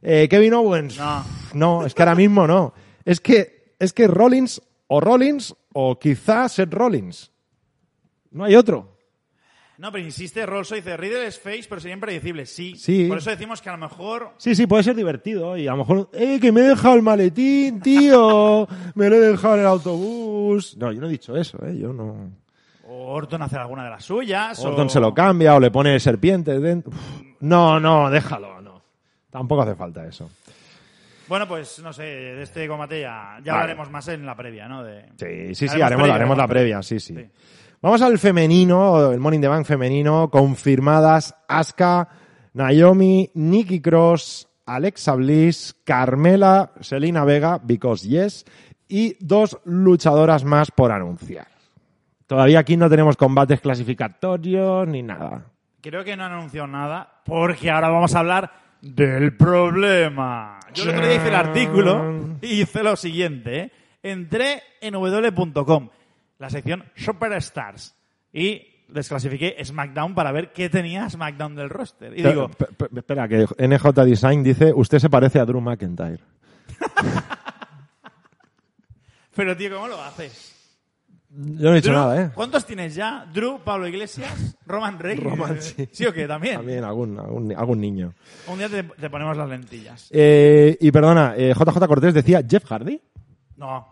[0.03, 1.25] Eh, Kevin Owens, No.
[1.55, 2.73] no, es que ahora mismo no.
[3.05, 7.31] Es que, es que Rollins o Rollins o quizás Seth Rollins.
[8.33, 8.97] No hay otro.
[9.81, 12.45] No, pero insiste, Rolso dice, Riddle es face, pero sería impredecible.
[12.45, 12.75] Sí.
[12.77, 13.07] Sí.
[13.09, 15.57] Por eso decimos que a lo mejor Sí, sí, puede ser divertido.
[15.57, 18.69] Y a lo mejor, ¡eh, que me he dejado el maletín, tío!
[18.95, 20.77] Me lo he dejado en el autobús.
[20.77, 21.79] No, yo no he dicho eso, ¿eh?
[21.79, 22.31] Yo no.
[22.89, 24.63] o Orton hace alguna de las suyas.
[24.63, 24.91] Orton o...
[24.91, 26.93] se lo cambia o le pone serpientes dentro.
[26.93, 28.83] Uf, no, no, déjalo, no.
[29.31, 30.29] Tampoco hace falta eso.
[31.27, 33.63] Bueno, pues no sé, de este combate ya, ya Vale.
[33.63, 34.85] hablaremos más en la previa, ¿no?
[34.85, 35.07] De...
[35.17, 37.15] Sí, sí, sí, Haremos haremos, previa, haremos la previa, sí, sí.
[37.15, 37.31] Sí.
[37.83, 42.09] Vamos al femenino, el Morning the Bank femenino, confirmadas Asuka,
[42.53, 48.45] Naomi, Nikki Cross, Alexa Bliss, Carmela, Selena Vega, because yes,
[48.87, 51.47] y dos luchadoras más por anunciar.
[52.27, 55.47] Todavía aquí no tenemos combates clasificatorios ni nada.
[55.81, 58.53] Creo que no han anunciado nada porque ahora vamos a hablar
[58.83, 60.61] del problema.
[60.75, 63.59] Yo el otro día hice el artículo y hice lo siguiente.
[63.59, 63.73] ¿eh?
[64.03, 65.89] Entré en w.com,
[66.41, 67.95] la sección Superstars,
[68.33, 72.13] y desclasifiqué SmackDown para ver qué tenía SmackDown del roster.
[72.19, 75.61] Y digo, Pe- pe- pe- espera, que NJ Design dice, usted se parece a Drew
[75.61, 76.19] McIntyre.
[79.35, 80.57] pero tío, ¿cómo lo haces?
[81.33, 82.31] Yo no he dicho Drew, nada, ¿eh?
[82.35, 83.25] ¿Cuántos tienes ya?
[83.33, 85.23] Drew, Pablo Iglesias, Roman Reigns.
[85.23, 85.89] Roman, sí.
[85.93, 86.27] ¿Sí o qué?
[86.27, 86.57] También.
[86.57, 88.13] También algún, algún, algún niño.
[88.49, 90.09] Un día te, te ponemos las lentillas.
[90.11, 93.01] Eh, y perdona, eh, JJ Cortés decía Jeff Hardy.
[93.57, 93.87] No.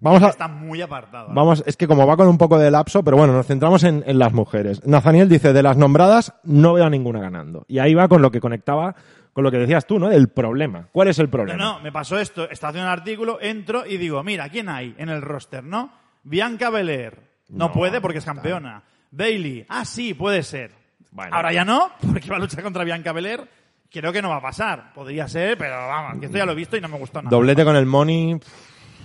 [0.00, 1.28] Vamos a, Está muy apartado.
[1.28, 1.34] ¿no?
[1.34, 4.04] vamos, es que como va con un poco de lapso, pero bueno, nos centramos en,
[4.06, 4.84] en las mujeres.
[4.86, 7.64] Nathaniel dice, de las nombradas, no veo a ninguna ganando.
[7.68, 8.94] Y ahí va con lo que conectaba,
[9.32, 10.08] con lo que decías tú, ¿no?
[10.08, 10.88] Del problema.
[10.92, 11.58] ¿Cuál es el No, problema?
[11.64, 12.48] no, me pasó esto.
[12.48, 15.90] Estaba haciendo un artículo, entro y digo, mira, ¿quién hay en el roster, no?
[16.22, 17.18] Bianca Belair.
[17.48, 18.82] No, No, puede porque es campeona.
[19.10, 19.64] Bailey.
[19.68, 20.72] Ah, sí, puede ser.
[21.10, 21.34] Bueno.
[21.34, 23.48] Ahora ya no, porque va a luchar contra Bianca Belair.
[23.90, 24.92] Creo que no va a pasar.
[24.92, 27.30] Podría ser, pero vamos, que esto ya lo he visto y no me gustó nada.
[27.34, 28.38] Doblete con el money.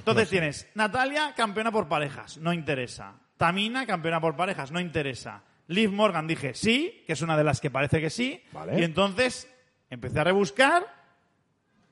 [0.01, 3.13] Entonces tienes Natalia, campeona por parejas, no interesa.
[3.37, 5.43] Tamina, campeona por parejas, no interesa.
[5.67, 8.43] Liv Morgan dije sí, que es una de las que parece que sí.
[8.51, 8.79] Vale.
[8.79, 9.47] Y entonces
[9.89, 10.85] empecé a rebuscar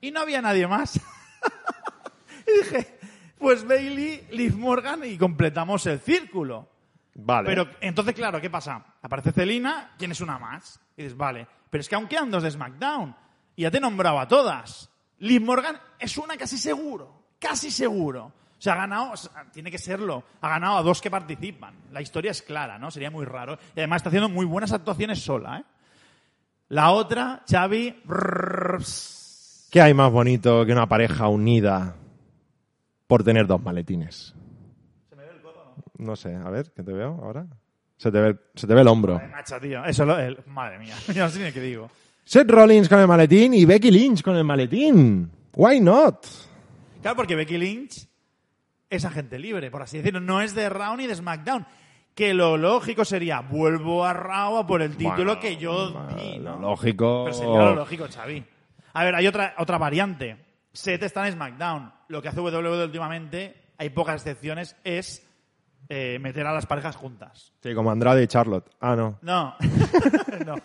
[0.00, 0.96] y no había nadie más.
[2.46, 2.98] y dije,
[3.38, 6.68] pues Bailey, Liv Morgan y completamos el círculo.
[7.14, 7.48] Vale.
[7.48, 8.84] Pero entonces, claro, ¿qué pasa?
[9.02, 10.80] Aparece Celina, tienes una más.
[10.96, 13.14] Y dices, vale, pero es que aún quedan dos de SmackDown.
[13.54, 14.90] Y ya te he nombrado a todas.
[15.18, 17.19] Liv Morgan es una casi seguro.
[17.40, 18.26] Casi seguro.
[18.26, 20.22] O sea, ha ganado, o sea, tiene que serlo.
[20.42, 21.74] Ha ganado a dos que participan.
[21.92, 22.90] La historia es clara, ¿no?
[22.90, 23.58] Sería muy raro.
[23.74, 25.64] Y además está haciendo muy buenas actuaciones sola, ¿eh?
[26.68, 28.02] La otra, Xavi.
[29.70, 31.96] ¿Qué hay más bonito que una pareja unida
[33.06, 34.34] por tener dos maletines?
[35.98, 37.46] No sé, a ver, ¿qué te veo ahora?
[37.98, 39.18] Se te ve, se te ve el hombro.
[39.22, 39.84] Ay, macho, tío.
[39.84, 40.94] Eso lo, el- madre mía.
[41.14, 41.90] Yo no sé ni qué digo.
[42.24, 45.30] Seth Rollins con el maletín y Becky Lynch con el maletín.
[45.54, 46.24] Why not?
[47.00, 48.08] Claro, porque Becky Lynch
[48.88, 50.20] es agente libre, por así decirlo.
[50.20, 51.66] No es de Raw ni de SmackDown.
[52.14, 56.14] Que lo lógico sería, vuelvo a Raw a por el título Bueno, que yo bueno,
[56.16, 56.56] di, ¿no?
[56.56, 58.44] lo lógico- Pero sería lo lógico, Xavi.
[58.92, 60.36] A ver, hay otra, otra variante.
[60.72, 61.92] Seth está en SmackDown.
[62.08, 65.24] Lo que hace WWE últimamente, hay pocas excepciones, es
[65.88, 67.52] eh, meter a las parejas juntas.
[67.62, 68.68] Sí, como Andrade y Charlotte.
[68.80, 69.18] Ah, no.
[69.22, 69.54] No.
[70.46, 70.56] no.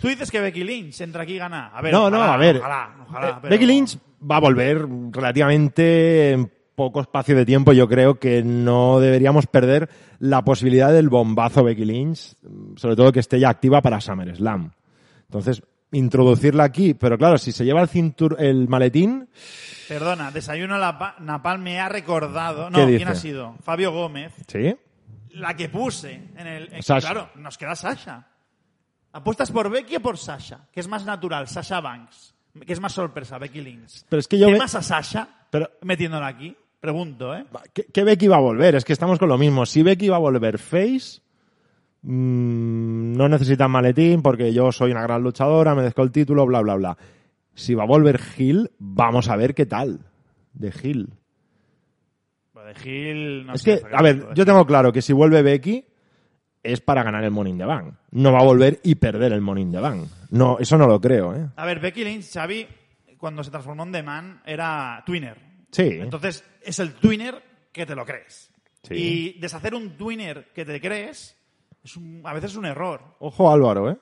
[0.00, 1.68] Tú dices que Becky Lynch entra aquí y gana.
[1.74, 2.56] A ver, No, no, ojalá, a ver.
[2.56, 3.98] Ojalá, ojalá, Eh, pero- Becky Lynch
[4.30, 7.72] va a volver relativamente en poco espacio de tiempo.
[7.72, 9.88] Yo creo que no deberíamos perder
[10.18, 12.34] la posibilidad del bombazo Becky Lynch,
[12.76, 14.72] sobre todo que esté ya activa para SummerSlam.
[15.22, 19.28] Entonces, introducirla aquí, pero claro, si se lleva el cintur el maletín,
[19.88, 22.66] Perdona, Desayuno la Pa- Napal me ha recordado.
[22.66, 23.10] ¿Qué No, ¿quién dice?
[23.10, 23.56] ha sido?
[23.64, 24.32] Fabio Gómez.
[24.46, 24.74] ¿sí?
[25.32, 26.72] La que puse en el.
[26.72, 27.10] en- Sasha.
[27.10, 28.28] Claro, nos queda Sasha.
[29.12, 30.68] ¿Apuestas por Becky o por Sasha?
[30.72, 31.48] ¿Qué es más natural?
[31.48, 32.34] Sasha Banks.
[32.66, 33.38] ¿Qué es más sorpresa?
[33.38, 34.04] Becky Lynch.
[34.08, 35.28] Pero es que yo ¿Qué ve- más a Sasha?
[35.50, 36.56] Pero- Metiéndola aquí.
[36.80, 37.44] Pregunto, ¿eh?
[37.74, 38.74] ¿Qué, qué Becky va a volver?
[38.74, 39.66] Es que estamos con lo mismo.
[39.66, 41.20] Si Becky va a volver face,
[42.02, 46.74] mm, no necesitan maletín porque yo soy una gran luchadora, merezco el título, bla, bla,
[46.76, 46.96] bla.
[47.54, 50.00] Si va a volver Hill, vamos a ver qué tal
[50.54, 51.10] de Hill.
[52.54, 53.46] De Gil.
[53.46, 55.84] No es sé, que, a ver, yo tengo claro que si vuelve Becky
[56.62, 57.94] es para ganar el Money in the Bank.
[58.12, 60.08] No va a volver y perder el Money in the Bank.
[60.30, 61.46] No, eso no lo creo, ¿eh?
[61.56, 62.66] A ver, Becky Lynch, Xavi,
[63.18, 65.38] cuando se transformó en The Man, era twinner.
[65.70, 65.88] Sí.
[66.00, 67.42] Entonces, es el twinner
[67.72, 68.50] que te lo crees.
[68.82, 68.94] Sí.
[68.94, 71.36] Y deshacer un twinner que te crees,
[71.84, 73.00] es un- a veces es un error.
[73.20, 73.96] Ojo Álvaro, ¿eh?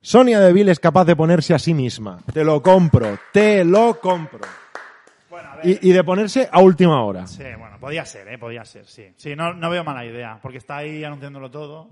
[0.00, 2.18] Sonia Deville es capaz de ponerse a sí misma.
[2.32, 4.40] Te lo compro, te lo compro.
[5.36, 5.66] Bueno, a ver.
[5.66, 7.26] Y, y de ponerse a última hora.
[7.26, 8.38] Sí, bueno, podía ser, ¿eh?
[8.38, 9.12] Podía ser, sí.
[9.16, 11.90] Sí, no, no veo mala idea, porque está ahí anunciándolo todo.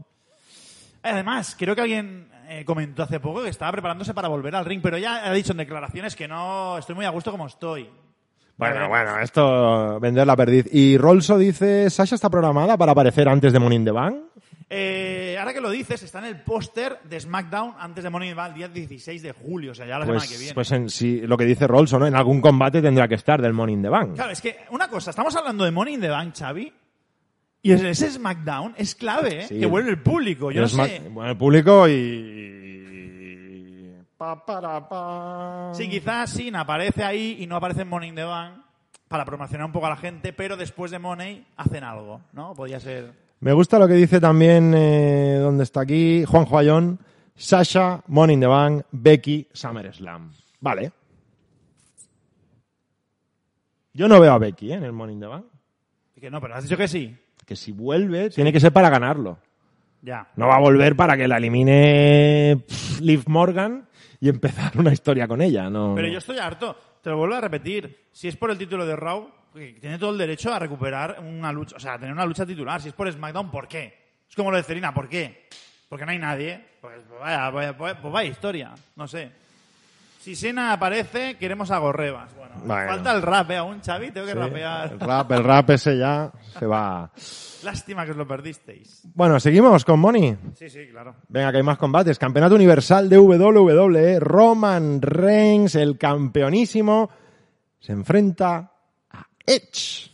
[1.02, 4.80] Además, creo que alguien eh, comentó hace poco que estaba preparándose para volver al ring,
[4.82, 7.90] pero ya ha dicho en declaraciones que no estoy muy a gusto como estoy.
[8.56, 10.66] Bueno, bueno, esto vender la perdiz.
[10.72, 14.16] Y Rolso dice, ¿Sasha está programada para aparecer antes de Money in the Bank?
[14.76, 18.34] Eh, ahora que lo dices, está en el póster de SmackDown antes de Money in
[18.34, 20.54] the Bank, el día 16 de julio, o sea, ya la semana que Pues, viene.
[20.54, 22.06] pues en sí, lo que dice Rolso, ¿no?
[22.06, 24.14] En algún combate tendrá que estar del Money in the Bank.
[24.16, 26.72] Claro, es que una cosa, estamos hablando de Money in the Bank, Xavi,
[27.62, 29.46] y ese SmackDown es clave, ¿eh?
[29.48, 29.60] Sí.
[29.60, 30.50] Que vuelve el público.
[30.50, 31.02] Yo no sé.
[31.10, 33.94] Bueno, el público y...
[34.18, 35.70] Pa, para, pa.
[35.74, 38.62] Sí, quizás Sin aparece ahí y no aparece en Money in the Bank
[39.08, 42.54] para promocionar un poco a la gente, pero después de Money hacen algo, ¿no?
[42.54, 43.23] Podría ser.
[43.44, 46.98] Me gusta lo que dice también, eh, donde está aquí, Juan Joayón,
[47.36, 50.32] Sasha, in the Bank, Becky, SummerSlam.
[50.60, 50.90] Vale.
[53.92, 54.76] Yo no veo a Becky ¿eh?
[54.76, 55.44] en el in the Bank.
[56.18, 57.14] Que no, pero has dicho que sí.
[57.44, 59.36] Que si vuelve, tiene que ser para ganarlo.
[60.00, 60.26] Ya.
[60.36, 63.86] No va a volver para que la elimine pff, Liv Morgan
[64.20, 65.68] y empezar una historia con ella.
[65.68, 66.78] No, Pero yo estoy harto.
[67.02, 68.06] Te lo vuelvo a repetir.
[68.10, 69.28] Si es por el título de Raw,
[69.80, 72.80] tiene todo el derecho a recuperar una lucha, o sea, a tener una lucha titular.
[72.82, 74.04] Si es por SmackDown, ¿por qué?
[74.28, 75.48] Es como lo de Celina, ¿por qué?
[75.88, 76.64] Porque no hay nadie.
[76.80, 78.74] Pues vaya, vaya, pues vaya historia.
[78.96, 79.30] No sé.
[80.20, 82.34] Si Sena aparece, queremos a Gorrebas.
[82.34, 82.88] Bueno, Bueno.
[82.88, 83.56] falta el rap, ¿eh?
[83.58, 84.92] Aún, Xavi, tengo que Sí, rapear.
[84.92, 87.10] el rap, el rap ese ya se va.
[87.62, 89.02] Lástima que os lo perdisteis.
[89.14, 90.36] Bueno, seguimos con Money.
[90.56, 91.14] Sí, sí, claro.
[91.28, 92.18] Venga, que hay más combates.
[92.18, 94.18] Campeonato Universal de WWE.
[94.18, 97.10] Roman Reigns, el campeonísimo,
[97.78, 98.72] se enfrenta
[99.46, 100.10] Edge.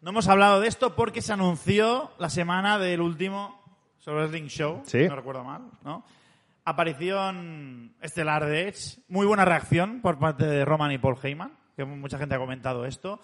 [0.00, 3.60] No hemos hablado de esto porque se anunció la semana del último
[3.98, 5.06] Solo Wrestling Show, Sí.
[5.08, 6.04] no recuerdo mal, ¿no?
[6.64, 11.84] Aparición estelar de Edge, muy buena reacción por parte de Roman y Paul Heyman, que
[11.84, 13.20] mucha gente ha comentado esto.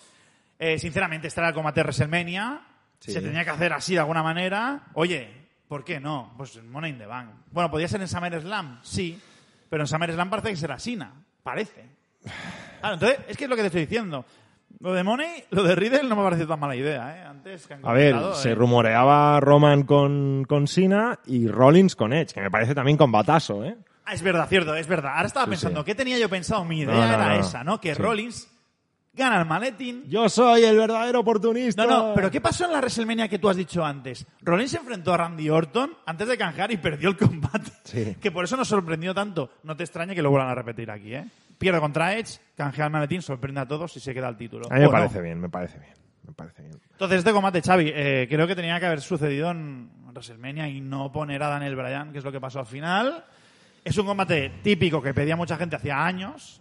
[0.59, 2.63] Eh, sinceramente, era el combate WrestleMania,
[3.01, 3.13] Sí.
[3.13, 4.85] se tenía que hacer así de alguna manera.
[4.95, 6.35] Oye, ¿por qué no?
[6.37, 7.31] Pues en Money in the Bank.
[7.51, 8.81] Bueno, ¿podía ser en SummerSlam?
[8.83, 9.21] Sí,
[9.69, 11.13] pero en SummerSlam parece que será Sina,
[11.43, 11.85] parece.
[12.81, 14.25] Claro, entonces, es que es lo que te estoy diciendo.
[14.81, 17.25] Lo de Money, lo de Riddle no me ha parecido tan mala idea, ¿eh?
[17.25, 18.55] Antes que han A ver, se eh.
[18.55, 23.77] rumoreaba Roman con, con Cena y Rollins con Edge, que me parece también combatazo, ¿eh?
[24.05, 25.13] Ah, es verdad, cierto, es verdad.
[25.15, 25.87] Ahora estaba Sí, pensando, sí.
[25.87, 26.65] ¿qué tenía yo pensado?
[26.65, 27.35] Mi idea No, no, era no.
[27.41, 27.81] esa, ¿no?
[27.81, 28.03] Que Sí.
[28.03, 28.49] Rollins
[29.15, 30.03] gana el maletín.
[30.09, 31.87] Yo soy el verdadero oportunista.
[31.87, 34.27] No, no, pero ¿qué pasó en la WrestleMania que tú has dicho antes?
[34.41, 37.71] Rollins se enfrentó a Randy Orton antes de canjear y perdió el combate.
[37.85, 38.17] Sí.
[38.21, 39.51] Que por eso nos sorprendió tanto.
[39.63, 41.27] No te extrañe que lo vuelvan a repetir aquí, ¿eh?
[41.63, 44.67] Pierde contra Edge, canjea el maletín, sorprende a todos y se queda el título.
[44.71, 45.93] A mí me parece bien, me parece bien.
[46.27, 46.75] Me parece bien.
[46.93, 51.11] Entonces, este combate, Xavi, eh, creo que tenía que haber sucedido en WrestleMania y no
[51.11, 53.25] poner a Daniel Bryan, que es lo que pasó al final.
[53.85, 56.61] Es un combate típico que pedía mucha gente hacía años,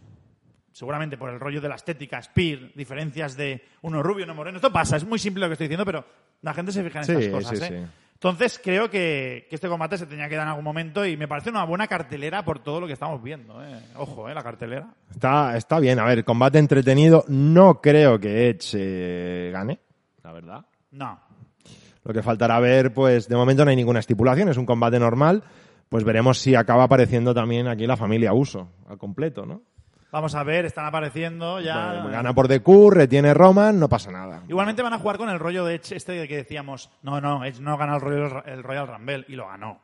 [0.71, 4.57] seguramente por el rollo de la estética, Spear, diferencias de uno rubio, uno moreno.
[4.57, 6.05] Esto pasa, es muy simple lo que estoy diciendo, pero
[6.41, 7.59] la gente se fija en Sí, estas cosas.
[7.59, 7.85] sí, ¿eh?
[7.85, 7.91] sí.
[8.23, 11.27] Entonces, creo que, que este combate se tenía que dar en algún momento y me
[11.27, 13.63] parece una buena cartelera por todo lo que estamos viendo.
[13.63, 13.79] ¿eh?
[13.95, 14.35] Ojo, ¿eh?
[14.35, 14.93] la cartelera.
[15.09, 17.25] Está, está bien, a ver, combate entretenido.
[17.29, 19.79] No creo que Edge eh, gane,
[20.21, 20.65] la verdad.
[20.91, 21.19] No.
[22.03, 25.43] Lo que faltará ver, pues de momento no hay ninguna estipulación, es un combate normal.
[25.89, 29.63] Pues veremos si acaba apareciendo también aquí la familia Uso, al completo, ¿no?
[30.11, 32.03] Vamos a ver, están apareciendo ya.
[32.09, 34.43] Gana por DQ, retiene Roman, no pasa nada.
[34.49, 37.61] Igualmente van a jugar con el rollo de Edge este que decíamos, no, no, Edge
[37.61, 39.79] no gana el Royal, el Royal Rumble y lo ganó.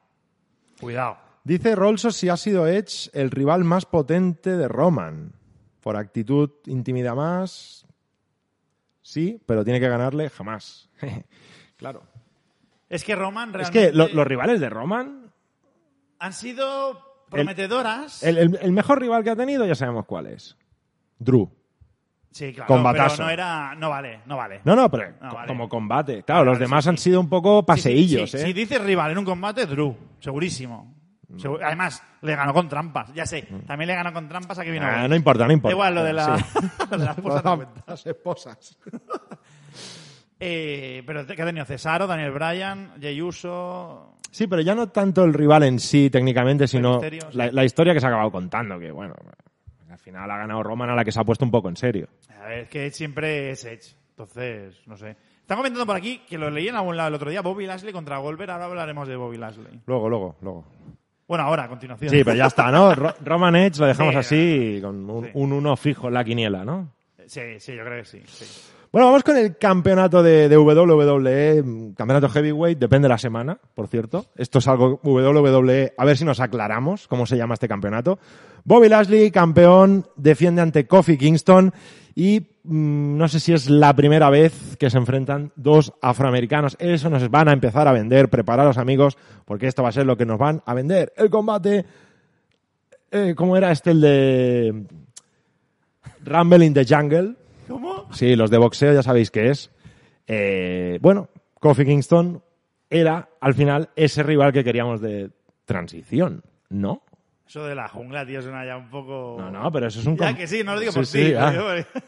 [0.82, 1.18] Cuidado.
[1.46, 5.32] Dice Rolso si ha sido Edge el rival más potente de Roman.
[5.82, 7.86] Por actitud intimida más.
[9.02, 10.90] Sí, pero tiene que ganarle jamás.
[11.78, 12.04] claro.
[12.90, 15.32] Es que Roman Es realmente que lo- los rivales de Roman,
[16.20, 18.24] han sido prometedoras.
[18.24, 20.58] el, el- el mejor rival que ha tenido ya sabemos cuál es.
[21.20, 21.50] Drew.
[22.32, 23.16] sí, claro, combatazo.
[23.18, 24.62] pero no era, no vale, no vale.
[24.64, 25.48] No, no, pero No, co- vale.
[25.48, 26.24] como combate.
[26.24, 28.42] Claro, los demás sí, han sido un poco sí, paseillos, sí, ¿eh?
[28.46, 30.96] Si dices rival en un combate, Drew, segurísimo.
[31.36, 33.14] Segu- Además, le ganó con trampas.
[33.14, 34.86] Ya sé, también le ganó con trampas a Kevin Mm.
[34.86, 35.10] Ah, Owens.
[35.10, 35.74] no importa, no importa.
[35.74, 36.44] Igual lo de, la, Sí.
[36.92, 37.06] lo de
[37.88, 38.78] las esposas.
[38.78, 38.78] Las.
[40.40, 41.66] Eh, pero ¿qué ha tenido?
[41.66, 44.17] Cesaro, Daniel Bryan, Jey Uso...
[44.38, 47.38] Sí, pero ya no tanto el rival en sí técnicamente, sino Misterio, sí.
[47.52, 49.16] la, historia que se ha acabado contando, que bueno,
[49.90, 52.08] al final ha ganado Roman a la que se ha puesto un poco en serio.
[52.40, 53.96] A ver, es que Edge siempre es Edge.
[54.12, 55.16] Entonces, no sé.
[55.42, 57.92] Están comentando por aquí, que lo leí en algún lado el otro día, Bobby Lashley
[57.92, 58.52] contra Goldberg.
[58.52, 59.82] Ahora hablaremos de Bobby Lashley.
[59.88, 60.66] Luego, luego, luego.
[61.28, 62.12] Bueno, ahora, a continuación.
[62.12, 62.94] Sí, pero ya está, ¿no?
[62.94, 65.32] Ro- Roman Edge lo dejamos Sí, así, con un, sí.
[65.34, 66.94] un uno fijo en la quiniela, ¿no?
[67.26, 68.22] Sí, sí, yo creo que sí.
[68.28, 68.46] sí.
[68.98, 73.88] Bueno, vamos con el campeonato de, de WWE, campeonato heavyweight, depende de la semana, por
[73.88, 74.26] cierto.
[74.36, 78.18] Esto es algo WWE, a ver si nos aclaramos cómo se llama este campeonato.
[78.64, 81.72] Bobby Lashley, campeón, defiende ante Kofi Kingston
[82.16, 86.76] y mm, no sé si es la primera vez que se enfrentan dos afroamericanos.
[86.80, 90.18] Eso nos van a empezar a vender, prepararos amigos, porque esto va a ser lo
[90.18, 91.14] que nos van a vender.
[91.16, 91.86] El combate,
[93.12, 94.86] eh, ¿cómo era este el de
[96.26, 97.36] Rumble in the Jungle?
[97.68, 98.08] ¿Cómo?
[98.14, 99.72] Sí, los de boxeo ya sabéis qué es.
[100.28, 102.44] Eh, bueno, Kofi Kingston
[102.90, 105.32] era al final ese rival que queríamos de
[105.66, 107.04] transición, ¿no?
[107.48, 109.38] Eso de la jungla, tío, suena ya un poco...
[109.40, 110.18] No, no, pero eso es un...
[110.18, 111.34] Ya que sí, no lo digo Sí, por sí, ti.
[111.34, 111.52] ah.
[111.52, 112.04] lo digo por-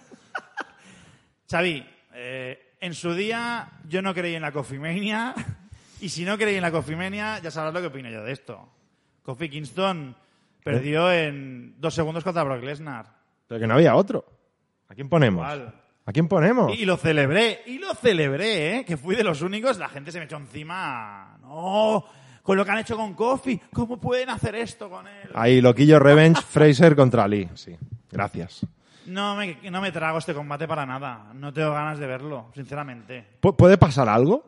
[1.50, 5.34] Xavi, eh, en su día yo no creí en la Cofimania
[6.02, 8.70] y si no creí en la Cofimania ya sabrás lo que opino yo de esto.
[9.24, 10.16] Kofi Kingston
[10.64, 13.06] perdió en dos segundos contra Brock Lesnar.
[13.48, 14.26] Pero que no había otro.
[14.90, 15.46] ¿A quién ponemos?
[16.06, 16.76] ¿A quién ponemos?
[16.78, 18.86] Y lo celebré, y lo celebré, ¿eh?
[18.86, 21.38] Que fui de los únicos, la gente se me echó encima.
[21.42, 22.04] No,
[22.42, 25.30] con lo que han hecho con Kofi, ¿cómo pueden hacer esto con él?
[25.36, 27.48] Ahí, Loquillo Revenge, Fraser contra Lee.
[27.54, 27.76] Sí,
[28.12, 28.66] gracias.
[29.06, 31.32] No me, no me trago este combate para nada.
[31.36, 33.26] No tengo ganas de verlo, sinceramente.
[33.42, 34.44] ¿Pu- ¿Puede pasar algo?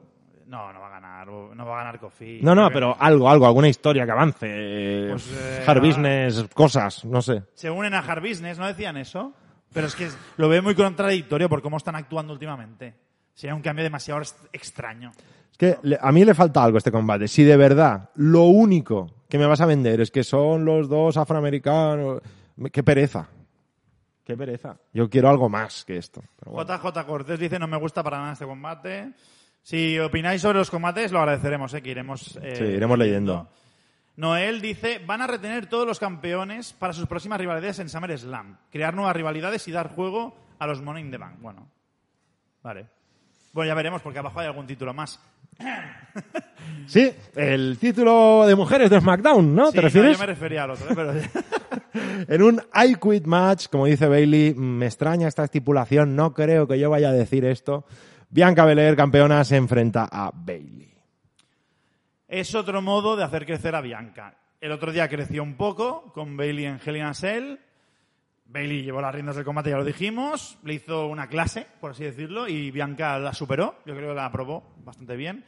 [0.48, 2.40] No, no va a ganar, no va a ganar Kofi.
[2.42, 5.08] No, no, pero algo, algo, alguna historia que avance.
[5.12, 7.44] Pues, eh, hard business, cosas, no sé.
[7.54, 9.34] Se unen a Hard Business, ¿no decían eso?
[9.74, 12.94] Pero es que lo veo muy contradictorio por cómo están actuando últimamente.
[13.34, 15.12] Sería un cambio demasiado extraño.
[15.52, 17.28] Es que a mí le falta algo a este combate.
[17.28, 21.16] Si de verdad lo único que me vas a vender es que son los dos
[21.18, 22.22] afroamericanos,
[22.58, 23.28] me- qué pereza.
[24.26, 24.78] Qué pereza.
[24.94, 26.22] Yo quiero algo más que esto.
[26.40, 26.78] Pero bueno.
[26.78, 29.14] JJ Cortés dice, no me gusta para nada este combate.
[29.64, 31.82] Si opináis sobre los combates, lo agradeceremos, ¿eh?
[31.82, 33.48] que iremos, eh, Sí, iremos leyendo.
[34.16, 38.58] Noel dice, van a retener todos los campeones para sus próximas rivalidades en SummerSlam.
[38.72, 41.38] Crear nuevas rivalidades y dar juego a los Money in the Bank.
[41.40, 41.68] Bueno,
[42.62, 42.88] vale.
[43.54, 45.20] Bueno, ya veremos, porque abajo hay algún título más.
[46.88, 49.68] Sí, el título de mujeres de SmackDown, ¿no?
[49.68, 50.14] Sí, ¿Te no, refieres?
[50.14, 50.94] yo me refería al otro, ¿eh?
[50.96, 51.14] pero...
[52.28, 56.80] En un I Quit match, como dice Bailey, me extraña esta estipulación, no creo que
[56.80, 57.86] yo vaya a decir esto.
[58.30, 60.91] Bianca Belair, campeona, se enfrenta a Bailey.
[62.32, 64.38] Es otro modo de hacer crecer a Bianca.
[64.62, 67.58] El otro día creció un poco con Bailey en Hell in a Cell.
[68.46, 70.58] Bailey llevó las riendas del combate, ya lo dijimos.
[70.64, 73.76] Le hizo una clase, por así decirlo, y Bianca la superó.
[73.86, 75.44] Yo creo que la aprobó bastante bien.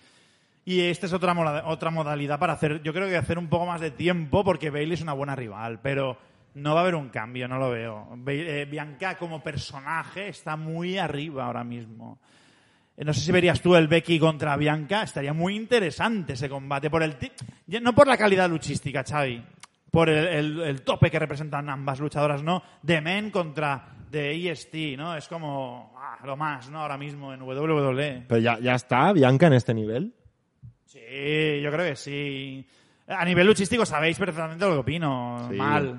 [0.65, 3.79] Y esta es otra, otra modalidad para hacer, yo creo que hacer un poco más
[3.79, 6.17] de tiempo, porque Bailey es una buena rival, pero
[6.55, 8.09] no va a haber un cambio, no lo veo.
[8.27, 12.19] Eh, Bianca como personaje está muy arriba ahora mismo.
[12.97, 15.03] Eh, No sé si verías tú el Becky contra Bianca.
[15.03, 16.89] Estaría muy interesante ese combate.
[16.89, 17.15] Por el
[17.81, 19.43] no por la calidad luchística, Xavi.
[19.91, 22.63] Por el, el- el tope que representan ambas luchadoras, ¿no?
[22.81, 25.15] De Men contra de EST, ¿no?
[25.15, 26.79] Es como ah, lo más, ¿no?
[26.81, 28.25] Ahora mismo en WWE.
[28.27, 30.13] Pero ya, ya está Bianca en este nivel.
[30.85, 30.99] Sí,
[31.61, 32.65] yo creo que sí.
[33.07, 35.47] A nivel luchístico sabéis perfectamente lo que opino.
[35.49, 35.55] Sí.
[35.57, 35.95] Mal.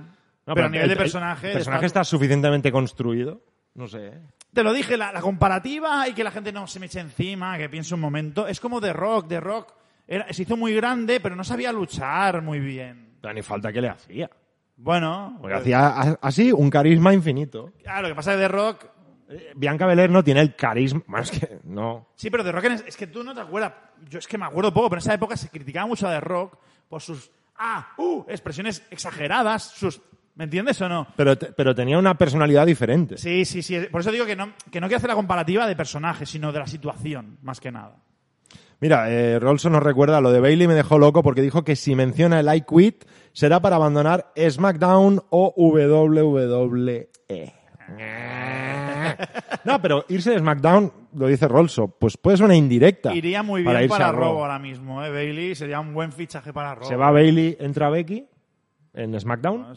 [0.47, 1.53] No, pero, a nivel el- de el personaje...
[1.53, 3.42] personaje está- está suficientemente construido.
[3.74, 4.12] No sé.
[4.55, 7.59] Te lo dije, la, la comparativa y que la gente no se me eche encima,
[7.59, 8.46] que piense un momento.
[8.46, 9.28] Es como The Rock.
[9.28, 9.74] The Rock
[10.07, 13.16] era- se hizo muy grande, pero no sabía luchar muy bien.
[13.20, 14.30] Pero ni falta que le hacía.
[14.76, 17.72] Bueno, Porque pues- hacía así un carisma infinito.
[17.86, 18.84] Ah, lo que pasa es que The Rock.
[19.28, 21.02] Eh, Bianca Belair no tiene el carisma.
[21.07, 21.59] Más que.
[21.64, 22.09] No.
[22.14, 23.72] Sí, pero The Rock es, es que tú no te acuerdas.
[24.09, 26.20] Yo es que me acuerdo poco, pero en esa época se criticaba mucho a The
[26.20, 27.30] Rock por sus.
[27.57, 30.00] Ah, uh, expresiones exageradas, sus
[30.37, 31.07] ¿Me entiendes o no?
[31.16, 33.16] Pero, te- pero tenía una personalidad diferente.
[33.18, 33.78] Sí, sí, sí.
[33.91, 36.59] Por eso digo que no, que no quiero hacer la comparativa de personajes, sino de
[36.59, 37.97] la situación, más que nada.
[38.80, 41.95] Mira, eh, Rolson nos recuerda, lo de Bailey me dejó loco porque dijo que si
[41.95, 47.09] menciona el I Quit será para abandonar SmackDown o WWE.
[49.64, 53.14] No, pero irse de SmackDown, lo dice Rolso, pues puede ser una indirecta.
[53.14, 54.12] Iría muy bien para para.
[54.12, 55.11] Robo ahora mismo, ¿eh?
[55.11, 56.87] Bailey sería un buen fichaje para Robo.
[56.89, 58.26] Se va Bailey, entra Becky
[58.95, 59.74] en SmackDown.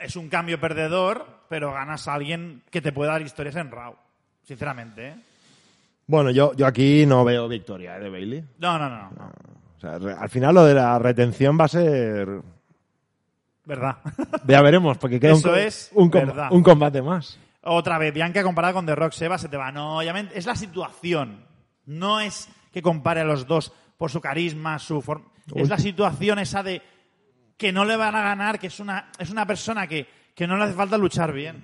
[0.00, 3.94] Es un cambio perdedor, pero ganas a alguien que te pueda dar historias en Raw.
[4.42, 5.14] Sinceramente, ¿eh?
[6.06, 8.44] Bueno, yo, yo aquí no veo victoria eh, de Bailey.
[8.58, 9.10] No, no, no.
[9.10, 9.32] no.
[9.76, 12.28] O sea, re- al final lo de la retención va a ser...
[13.64, 13.96] ¿Verdad?
[14.46, 16.48] Ya veremos, porque queda un, Eso co- es un, com- verdad.
[16.50, 17.38] un combate más.
[17.62, 19.70] Otra vez, Bianca comparada con The Rock Seba se te va.
[19.70, 21.44] No, obviamente, es la situación.
[21.86, 25.26] No es que compare a los dos por su carisma, su forma.
[25.54, 26.82] Es la situación esa de
[27.60, 30.56] que no le van a ganar, que es una, es una persona que, que no
[30.56, 31.56] le hace falta luchar bien.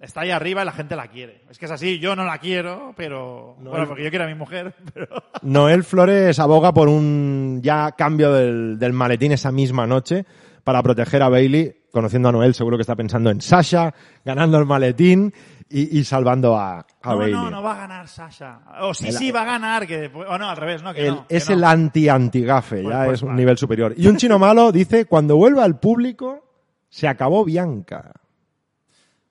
[0.00, 1.42] Está ahí arriba y la gente la quiere.
[1.50, 3.54] Es que es así, yo no la quiero, pero.
[3.60, 5.08] bueno, el- porque yo quiero a mi mujer, pero.
[5.42, 10.24] Noel Flores aboga por un ya cambio del, del maletín esa misma noche
[10.64, 11.74] para proteger a Bailey.
[11.92, 15.32] Conociendo a Noel, seguro que está pensando en Sasha, ganando el maletín
[15.68, 17.34] y, y salvando a, a No, Bailey.
[17.34, 18.60] no, no va a ganar Sasha.
[18.80, 19.86] O sí, El- sí, va a ganar.
[19.86, 20.94] Que o no, al revés, ¿no?
[20.94, 21.54] Que El- no, que es no.
[21.56, 23.38] el anti-antigafe, Pues- ya pues es un vale.
[23.40, 23.94] nivel superior.
[23.96, 26.44] Y un chino malo dice, cuando vuelva al público,
[26.88, 28.12] se acabó Bianca.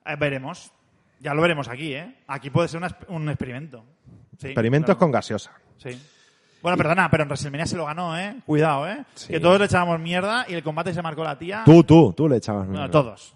[0.04, 0.70] Eh, veremos.
[1.20, 2.16] Ya lo veremos aquí, ¿eh?
[2.28, 3.84] Aquí puede ser una un experimento.
[4.38, 4.98] Sí, Experimentos claro.
[4.98, 5.52] con gaseosa.
[5.78, 5.98] Sí.
[6.62, 8.36] Bueno, perdona, pero en WrestleMania se lo ganó, ¿eh?
[8.44, 9.04] Cuidado, ¿eh?
[9.14, 9.28] Sí.
[9.28, 11.62] Que todos le echábamos mierda y el combate se marcó la tía.
[11.64, 12.66] Tú, tú, tú le echabas.
[12.66, 12.90] Bueno, mierda.
[12.92, 13.34] todos.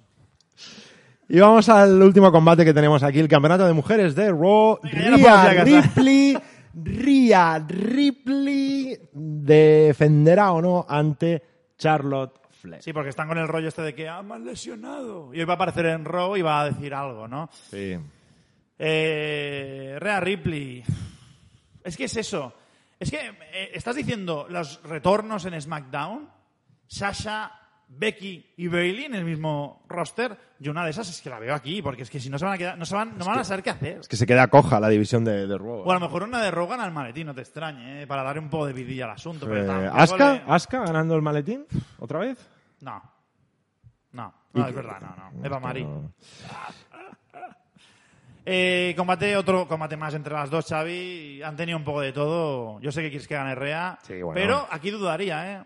[1.32, 4.80] Y vamos al último combate que tenemos aquí, el campeonato de mujeres de Raw.
[4.82, 5.62] Rhea.
[5.62, 6.36] Ripley,
[6.74, 11.40] Rhea Ripley defenderá o no ante
[11.78, 12.82] Charlotte Flair.
[12.82, 15.32] Sí, porque están con el rollo este de que ah, me han lesionado.
[15.32, 17.48] Y hoy va a aparecer en Raw y va a decir algo, ¿no?
[17.70, 17.96] Sí.
[18.76, 20.82] Eh, Rhea Ripley.
[21.84, 22.52] Es que es eso.
[22.98, 23.18] Es que
[23.52, 26.28] eh, estás diciendo los retornos en SmackDown,
[26.88, 27.52] Sasha,
[27.92, 30.36] Becky y Bailey en el mismo roster.
[30.60, 32.44] Yo una de esas es que la veo aquí, porque es que si no se
[32.44, 33.98] van a quedar, no, se van, no van a saber qué hacer.
[34.00, 35.82] Es que se queda coja la división de, de Raw.
[35.84, 38.06] O a lo mejor una de Rogan al maletín, no te extrañe, ¿eh?
[38.06, 39.52] para darle un poco de vidilla al asunto.
[39.54, 40.32] Eh, ¿Aska?
[40.34, 41.66] le- ¿Aska ganando el maletín?
[41.98, 42.38] ¿Otra vez?
[42.80, 43.02] No.
[44.12, 45.46] No, no, es verdad, no, no.
[45.46, 45.60] Eva.
[45.60, 46.12] No.
[48.46, 51.42] Eh, combate, otro combate más entre las dos, Xavi.
[51.42, 52.80] Han tenido un poco de todo.
[52.80, 54.34] Yo sé que quieres que gane Rea, Sí, bueno.
[54.40, 55.62] pero aquí dudaría, ¿eh?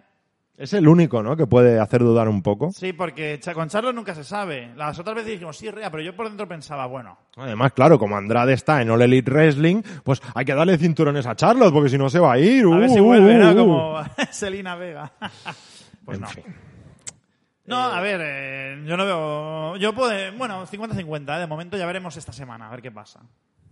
[0.57, 1.37] Es el único, ¿no?
[1.37, 2.71] Que puede hacer dudar un poco.
[2.71, 4.73] Sí, porque con Charlos nunca se sabe.
[4.77, 8.17] Las otras veces dijimos, sí, Rea, pero yo por dentro pensaba, bueno, Además, claro, como
[8.17, 11.99] Andrade está en All Elite Wrestling, pues hay que darle cinturones a Charlotte, porque si
[11.99, 12.65] no se va a ir.
[12.67, 13.51] a ver Uh, si uh, vuelve, ¿no?
[13.51, 13.57] uh.
[13.57, 13.99] Como
[14.31, 15.11] Selina Vega.
[16.05, 16.29] pues En no.
[16.29, 16.45] fin.
[17.67, 19.77] No, a ver, eh, yo no veo...
[19.77, 20.11] Yo puedo...
[20.37, 21.41] Bueno, 50-50, ¿eh?
[21.41, 23.21] De momento ya veremos esta semana, a ver qué pasa.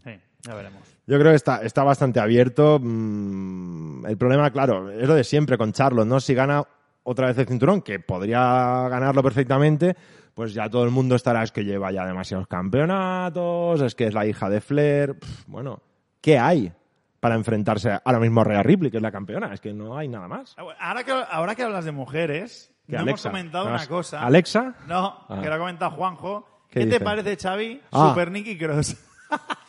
[0.05, 0.11] Sí,
[0.43, 0.83] ya veremos.
[1.07, 2.79] Yo creo que está, está bastante abierto.
[2.81, 6.21] Mm, el problema, claro, es lo de siempre con Charlotte, ¿no?
[6.21, 6.65] Si gana
[7.05, 9.97] otra vez el cinturón, que podría ganarlo perfectamente,
[10.35, 14.15] pues ya todo el mundo estará, es que lleva ya demasiados campeonatos, es que es
[14.15, 15.19] la hija de Flair.
[15.19, 15.83] Pff, bueno,
[16.21, 16.73] ¿qué hay
[17.21, 19.53] para enfrentarse ahora mismo a Rhea Ripley, que es la campeona?
[19.53, 20.55] Es que no hay nada más.
[20.79, 24.23] Ahora que, ahora que hablas de mujeres, Que no Alexa, hemos comentado ¿no una cosa.
[24.23, 24.75] ¿Alexa?
[24.87, 25.41] No, Ah.
[25.43, 26.49] que lo ha comentado Juanjo.
[26.71, 27.81] ¿Qué te parece, Xavi?
[27.93, 28.09] Ah.
[28.11, 28.97] Super Nicky Cross.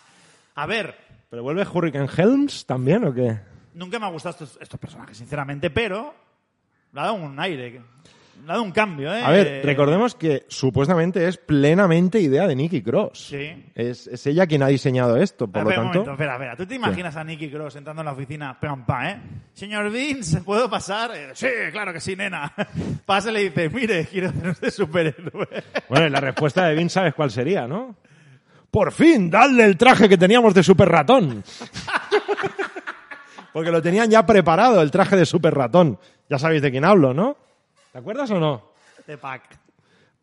[0.55, 0.95] a ver,
[1.29, 3.39] ¿Pero vuelve Hurricane Helms también o qué?
[3.73, 6.13] nunca me han gustado estos, estos personajes, sinceramente, pero
[6.91, 7.79] le ha dado un aire, le
[8.45, 9.19] ha dado un cambio, ¿eh?
[9.23, 13.29] A ver, recordemos que supuestamente es plenamente idea de Nikki Cross.
[13.29, 13.71] Sí.
[13.73, 15.99] Es, es ella quien ha diseñado esto, por Espera, lo espera un tanto.
[16.01, 16.55] momento, espera, espera.
[16.55, 19.21] ¿Tú te imaginas a Nicky Cross entrando en la oficina, pam, pam, eh?
[19.53, 21.15] Señor Vince, ¿puedo pasar?
[21.15, 22.53] Eh, sí, claro que sí, nena.
[23.07, 25.47] Pasa y le dice, mire, quiero hacer usted superhéroe.
[25.89, 27.95] Bueno, la respuesta de Vince sabes cuál sería, ¿no?
[28.73, 31.43] Por fin, dadle el traje que teníamos de super ratón.
[33.53, 35.99] Porque lo tenían ya preparado, el traje de super ratón.
[36.27, 37.37] Ya sabéis de quién hablo, ¿no?
[37.91, 38.71] ¿Te acuerdas o no?
[39.05, 39.43] De pack.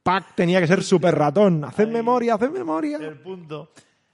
[0.03, 1.65] Pac tenía que ser super ratón.
[1.65, 2.97] Haced memoria, haced memoria.
[3.01, 3.71] El punto.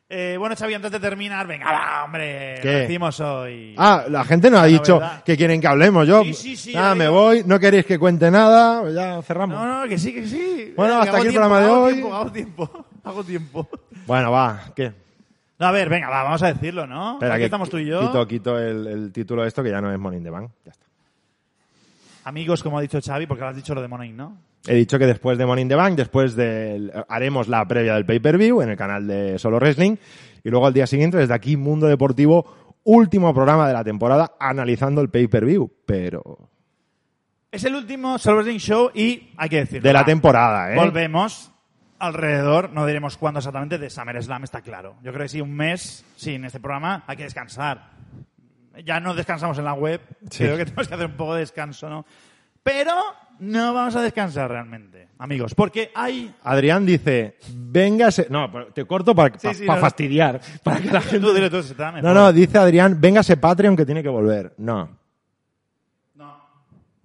[0.07, 2.73] Eh, bueno, Xavi, antes de terminar, venga, va, hombre, ¿Qué?
[2.73, 3.75] lo decimos hoy.
[3.79, 6.07] Ah, la gente nos ha dicho que quieren que hablemos.
[6.07, 9.59] Yo, Sí, sí, sí, ya me voy, no queréis que cuente nada, ya cerramos.
[9.59, 10.75] No, no, que sí, que sí.
[10.77, 11.93] Bueno, Venga, hasta aquí el tiempo, programa de hoy.
[11.95, 13.69] Tiempo, hago tiempo, hago tiempo.
[14.07, 14.93] Bueno, va, ¿qué?
[15.59, 17.15] No, a ver, venga, va, vamos a decirlo, ¿no?
[17.15, 18.01] Espera, Aquí que estamos tú y yo.
[18.01, 20.51] Quito, quito el, el título de esto que ya no es in the Bank.
[20.65, 20.85] Ya está.
[22.25, 24.37] Amigos, como ha dicho Xavi, porque ahora has dicho lo de Money, ¿no?
[24.67, 28.05] He dicho que después de Money in the Bank, después del, haremos la previa del
[28.05, 29.97] pay-per-view en el canal de Solo Wrestling
[30.43, 35.01] y luego al día siguiente desde aquí Mundo Deportivo, último programa de la temporada analizando
[35.01, 36.51] el pay-per-view, pero
[37.53, 39.87] Es el último Solo Wrestling Show y hay que decirlo.
[39.89, 40.77] de la va, temporada, ¿eh?
[40.77, 41.53] Volvemos
[41.99, 44.97] alrededor, no diremos cuándo exactamente, de SummerSlam, está claro.
[45.03, 47.91] Yo creo que sí, un mes sin este programa hay que descansar.
[48.85, 50.45] Ya no descansamos en la web, Sí.
[50.45, 52.05] creo que tenemos que hacer un poco de descanso, ¿no?
[52.63, 52.93] Pero
[53.39, 56.35] no vamos a descansar realmente, amigos, porque hay...
[56.43, 58.27] Adrián dice, véngase...
[58.29, 59.81] No, pero te corto para Sí, sí, pa- no.
[59.81, 60.41] fastidiar.
[60.65, 61.21] Para que la gente...
[61.21, 62.03] Tú dile tú, se mejor.
[62.03, 64.53] No, no, dice Adrián, véngase Patreon que tiene que volver.
[64.59, 64.99] No.
[66.17, 66.37] No.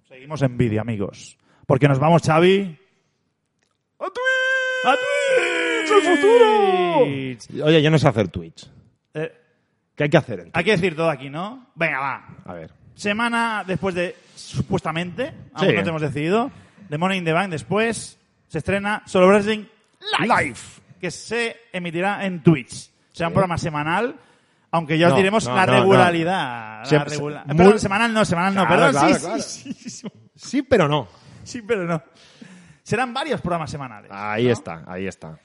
[0.08, 1.38] Seguimos en vídeo, amigos.
[1.64, 2.78] Porque nos vamos, Xavi.
[4.00, 4.31] ¡A Twitch!
[4.84, 5.92] ¡A Twitch!
[5.92, 7.64] ¡El futuro!
[7.66, 8.68] Oye, yo no sé hacer Twitch.
[9.14, 9.32] Eh,
[9.94, 10.40] ¿Qué hay que hacer?
[10.40, 11.66] en hay que decir todo aquí, ¿no?
[11.74, 12.26] Venga, va.
[12.44, 12.70] A ver.
[12.94, 15.74] Semana después de, supuestamente, aún Sí.
[15.74, 16.50] no te hemos decidido,
[16.88, 18.18] de Money in the Bank, después
[18.48, 19.64] se estrena Solo Wrestling
[20.20, 20.58] Live,
[21.00, 22.90] que se emitirá en Twitch.
[23.12, 24.16] Será un programa semanal,
[24.70, 26.84] aunque ya os No, diremos no, la no, regularidad.
[26.90, 29.42] la regula- se- Perdón, muy- semanal no, semanal no, Claro, perdón, claro, sí, claro.
[29.42, 31.08] sí, sí, sí, Sí, pero no.
[31.44, 32.02] sí, pero no.
[32.82, 34.10] Serán varios programas semanales.
[34.12, 34.52] Ahí ¿no?
[34.52, 35.38] está, ahí está.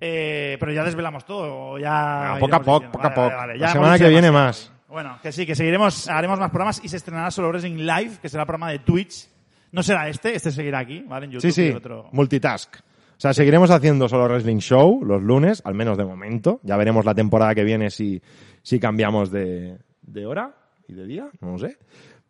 [0.00, 2.36] Eh, pero ya desvelamos todo, ya...
[2.38, 3.26] Poco a poco, poco a poco.
[3.28, 4.72] vale, vale, La semana que viene más.
[4.88, 8.28] Bueno, que sí, que seguiremos, haremos más programas y se estrenará Solo Wrestling Live, que
[8.28, 9.28] será el programa de Twitch.
[9.72, 11.26] No será este, este seguirá aquí, ¿vale?
[11.26, 12.08] En YouTube Sí, sí, y otro...
[12.12, 12.76] multitask.
[12.76, 16.60] O sea, seguiremos haciendo solo Wrestling Show los lunes, al menos de momento.
[16.62, 18.22] Ya veremos la temporada que viene si,
[18.62, 20.54] si cambiamos de, de hora
[20.86, 21.76] y de día, no lo sé.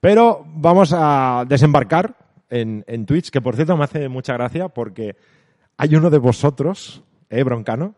[0.00, 2.14] Pero vamos a desembarcar
[2.50, 5.16] en, en Twitch, que por cierto me hace mucha gracia porque
[5.76, 7.94] hay uno de vosotros, eh, Broncano,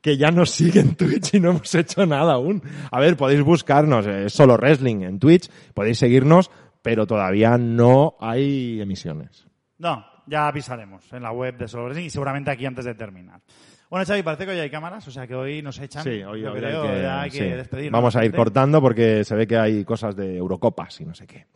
[0.00, 2.62] que ya nos sigue en Twitch y no hemos hecho nada aún.
[2.90, 6.50] A ver, podéis buscarnos, eh, solo Wrestling en Twitch, podéis seguirnos,
[6.82, 9.46] pero todavía no hay emisiones.
[9.78, 13.40] No, ya avisaremos en la web de Solo Wrestling y seguramente aquí antes de terminar.
[13.88, 16.02] Bueno, Xavi, parece que hoy hay cámaras, o sea que hoy nos echan.
[16.02, 17.44] Sí, hoy, hoy creo, hay que, ya hay que sí.
[17.44, 17.92] despedirnos.
[17.92, 21.26] Vamos a ir cortando porque se ve que hay cosas de Eurocopas y no sé
[21.26, 21.46] qué.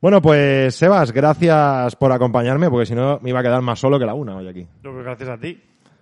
[0.00, 3.98] Bueno, pues Sebas, gracias por acompañarme porque si no me iba a quedar más solo
[3.98, 4.64] que la una hoy aquí.
[4.80, 5.60] Que gracias a ti.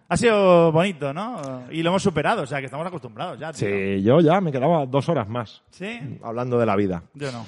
[0.09, 1.65] Ha sido bonito, ¿no?
[1.71, 3.53] Y lo hemos superado, o sea que estamos acostumbrados ya.
[3.53, 3.67] tío.
[3.67, 6.19] Sí, yo ya me quedaba dos horas más ¿Sí?
[6.23, 7.03] hablando de la vida.
[7.15, 7.47] Yo no.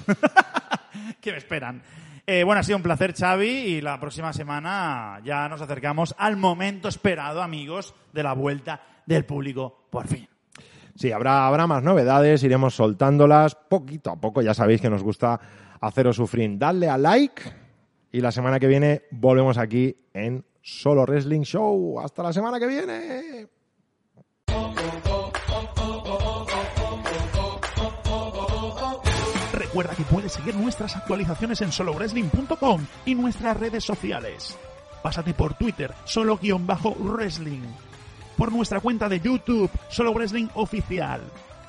[1.20, 1.82] que me esperan.
[2.26, 6.36] Eh, bueno, ha sido un placer, Xavi, y la próxima semana ya nos acercamos al
[6.36, 10.26] momento esperado, amigos, de la vuelta del público, por fin.
[10.94, 14.42] Sí, habrá, habrá más novedades, iremos soltándolas poquito a poco.
[14.42, 15.38] Ya sabéis que nos gusta
[15.80, 16.58] haceros sufrir.
[16.58, 17.42] Dadle a like
[18.12, 22.00] y la semana que viene volvemos aquí en Solo Wrestling Show.
[22.00, 23.48] Hasta la semana que viene.
[29.52, 34.58] Recuerda que puedes seguir nuestras actualizaciones en solowrestling.com y nuestras redes sociales.
[35.02, 37.62] Pásate por Twitter, solo-wrestling.
[38.36, 41.20] Por nuestra cuenta de YouTube, Solo Wrestling Oficial.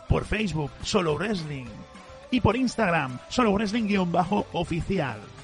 [0.07, 1.65] Por Facebook, Solo Wrestling.
[2.31, 5.38] Y por Instagram, Solo Wrestling-oficial.